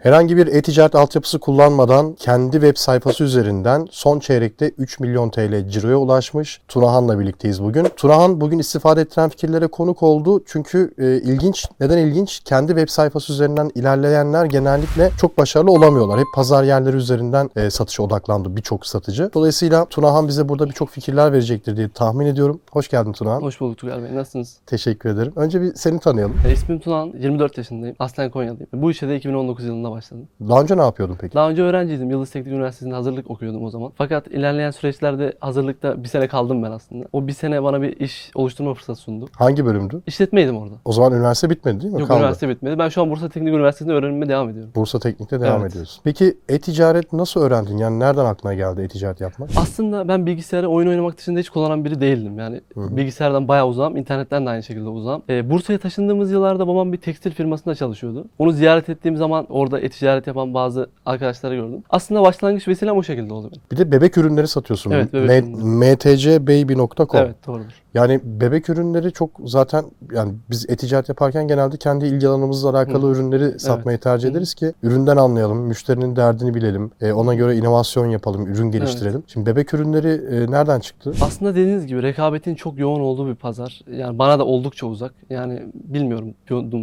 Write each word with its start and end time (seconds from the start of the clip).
Herhangi 0.00 0.36
bir 0.36 0.46
e-ticaret 0.46 0.94
altyapısı 0.94 1.38
kullanmadan 1.38 2.12
kendi 2.12 2.52
web 2.52 2.76
sayfası 2.76 3.24
üzerinden 3.24 3.86
son 3.90 4.18
çeyrekte 4.18 4.70
3 4.78 5.00
milyon 5.00 5.30
TL 5.30 5.68
ciroya 5.68 5.96
ulaşmış. 5.96 6.60
Tunahan'la 6.68 7.20
birlikteyiz 7.20 7.62
bugün. 7.62 7.86
Tunahan 7.96 8.40
bugün 8.40 8.58
istifade 8.58 9.00
ettiren 9.00 9.28
fikirlere 9.28 9.66
konuk 9.66 10.02
oldu. 10.02 10.42
Çünkü 10.46 10.94
e, 10.98 11.16
ilginç. 11.16 11.66
Neden 11.80 11.98
ilginç? 11.98 12.40
Kendi 12.44 12.68
web 12.68 12.88
sayfası 12.88 13.32
üzerinden 13.32 13.70
ilerleyenler 13.74 14.44
genellikle 14.44 15.10
çok 15.20 15.38
başarılı 15.38 15.72
olamıyorlar. 15.72 16.20
Hep 16.20 16.26
pazar 16.34 16.64
yerleri 16.64 16.96
üzerinden 16.96 17.50
e, 17.56 17.70
satışa 17.70 18.02
odaklandı 18.02 18.56
birçok 18.56 18.86
satıcı. 18.86 19.30
Dolayısıyla 19.34 19.84
Tunahan 19.84 20.28
bize 20.28 20.48
burada 20.48 20.68
birçok 20.68 20.90
fikirler 20.90 21.32
verecektir 21.32 21.76
diye 21.76 21.88
tahmin 21.88 22.26
ediyorum. 22.26 22.60
Hoş 22.70 22.88
geldin 22.88 23.12
Tunahan. 23.12 23.40
Hoş 23.40 23.60
bulduk 23.60 23.78
Tugay 23.78 24.02
Bey. 24.02 24.14
Nasılsınız? 24.14 24.58
Teşekkür 24.66 25.10
ederim. 25.10 25.32
Önce 25.36 25.62
bir 25.62 25.74
seni 25.74 25.98
tanıyalım. 25.98 26.36
E, 26.46 26.52
ismim 26.52 26.78
Tunan. 26.78 27.12
24 27.18 27.58
yaşındayım. 27.58 27.96
Aslen 27.98 28.30
Konyalıyım. 28.30 28.68
Bu 28.72 28.90
işe 28.90 29.08
de 29.08 29.16
2019 29.16 29.64
yılında 29.64 29.89
başladım. 29.90 30.28
Daha 30.48 30.60
önce 30.62 30.76
ne 30.76 30.82
yapıyordun 30.82 31.16
peki? 31.20 31.34
Daha 31.34 31.50
önce 31.50 31.62
öğrenciydim. 31.62 32.10
Yıldız 32.10 32.30
Teknik 32.30 32.52
Üniversitesi'nde 32.54 32.94
hazırlık 32.94 33.30
okuyordum 33.30 33.64
o 33.64 33.70
zaman. 33.70 33.92
Fakat 33.96 34.26
ilerleyen 34.26 34.70
süreçlerde 34.70 35.32
hazırlıkta 35.40 36.02
bir 36.02 36.08
sene 36.08 36.28
kaldım 36.28 36.62
ben 36.62 36.70
aslında. 36.70 37.04
O 37.12 37.26
bir 37.26 37.32
sene 37.32 37.62
bana 37.62 37.82
bir 37.82 37.96
iş 38.00 38.30
oluşturma 38.34 38.74
fırsatı 38.74 39.00
sundu. 39.00 39.28
Hangi 39.36 39.66
bölümdü? 39.66 40.02
İşletmeydim 40.06 40.56
orada. 40.56 40.74
O 40.84 40.92
zaman 40.92 41.12
üniversite 41.12 41.50
bitmedi 41.50 41.80
değil 41.82 41.92
mi? 41.94 42.00
Yok 42.00 42.08
Kaldı. 42.08 42.18
üniversite 42.20 42.48
bitmedi. 42.48 42.78
Ben 42.78 42.88
şu 42.88 43.02
an 43.02 43.10
Bursa 43.10 43.28
Teknik 43.28 43.54
Üniversitesi'nde 43.54 43.94
öğrenime 43.94 44.28
devam 44.28 44.48
ediyorum. 44.48 44.70
Bursa 44.74 44.98
Teknik'te 44.98 45.40
devam 45.40 45.60
Evet. 45.60 45.70
ediyorsun. 45.70 46.00
Peki 46.04 46.38
e-ticaret 46.48 47.12
nasıl 47.12 47.40
öğrendin? 47.42 47.78
Yani 47.78 47.98
nereden 48.00 48.24
aklına 48.24 48.54
geldi 48.54 48.82
e-ticaret 48.82 49.20
yapmak? 49.20 49.50
Aslında 49.56 50.08
ben 50.08 50.26
bilgisayarı 50.26 50.68
oyun 50.68 50.88
oynamak 50.88 51.18
dışında 51.18 51.40
hiç 51.40 51.50
kullanan 51.50 51.84
biri 51.84 52.00
değildim. 52.00 52.38
Yani 52.38 52.60
Hı 52.74 52.80
hı. 52.80 52.96
bilgisayardan 52.96 53.48
bayağı 53.48 53.66
uzağım. 53.68 53.96
internetten 53.96 54.46
de 54.46 54.50
aynı 54.50 54.62
şekilde 54.62 54.88
uzağım. 54.88 55.22
Ee, 55.28 55.50
Bursa'ya 55.50 55.78
taşındığımız 55.78 56.30
yıllarda 56.32 56.68
babam 56.68 56.92
bir 56.92 56.98
tekstil 56.98 57.30
firmasında 57.30 57.74
çalışıyordu. 57.74 58.24
Onu 58.38 58.52
ziyaret 58.52 58.88
ettiğim 58.88 59.16
zaman 59.16 59.46
orada 59.48 59.79
e-ticaret 59.80 60.26
yapan 60.26 60.54
bazı 60.54 60.90
arkadaşları 61.06 61.54
gördüm. 61.54 61.82
Aslında 61.90 62.22
başlangıç 62.22 62.68
vesilem 62.68 62.96
o 62.96 63.02
şekilde 63.02 63.34
oldu 63.34 63.48
benim. 63.50 63.62
Bir 63.72 63.76
de 63.76 63.92
bebek 63.92 64.18
ürünleri 64.18 64.48
satıyorsun. 64.48 64.90
Evet, 64.90 65.12
bebek 65.12 65.44
ürünleri. 65.44 65.94
mtcbaby.com. 65.94 67.20
Evet 67.20 67.46
doğrudur. 67.46 67.82
Yani 67.94 68.20
bebek 68.24 68.68
ürünleri 68.68 69.12
çok 69.12 69.30
zaten 69.44 69.84
yani 70.12 70.34
biz 70.50 70.70
e-ticaret 70.70 71.08
yaparken 71.08 71.48
genelde 71.48 71.76
kendi 71.76 72.06
ilgi 72.06 72.28
alanımızla 72.28 72.70
alakalı 72.70 73.06
Hı. 73.06 73.12
ürünleri 73.12 73.60
satmayı 73.60 73.98
tercih 73.98 74.28
Hı. 74.28 74.32
ederiz 74.32 74.54
ki 74.54 74.72
üründen 74.82 75.16
anlayalım, 75.16 75.58
müşterinin 75.58 76.16
derdini 76.16 76.54
bilelim, 76.54 76.90
e, 77.00 77.12
ona 77.12 77.34
göre 77.34 77.56
inovasyon 77.56 78.06
yapalım, 78.06 78.46
ürün 78.46 78.70
geliştirelim. 78.70 79.22
Şimdi 79.26 79.46
bebek 79.46 79.74
ürünleri 79.74 80.08
e, 80.08 80.50
nereden 80.50 80.80
çıktı? 80.80 81.12
Aslında 81.20 81.54
dediğiniz 81.54 81.86
gibi 81.86 82.02
rekabetin 82.02 82.54
çok 82.54 82.78
yoğun 82.78 83.00
olduğu 83.00 83.28
bir 83.28 83.34
pazar. 83.34 83.80
Yani 83.92 84.18
bana 84.18 84.38
da 84.38 84.46
oldukça 84.46 84.86
uzak. 84.86 85.14
Yani 85.30 85.62
bilmiyorum 85.74 86.34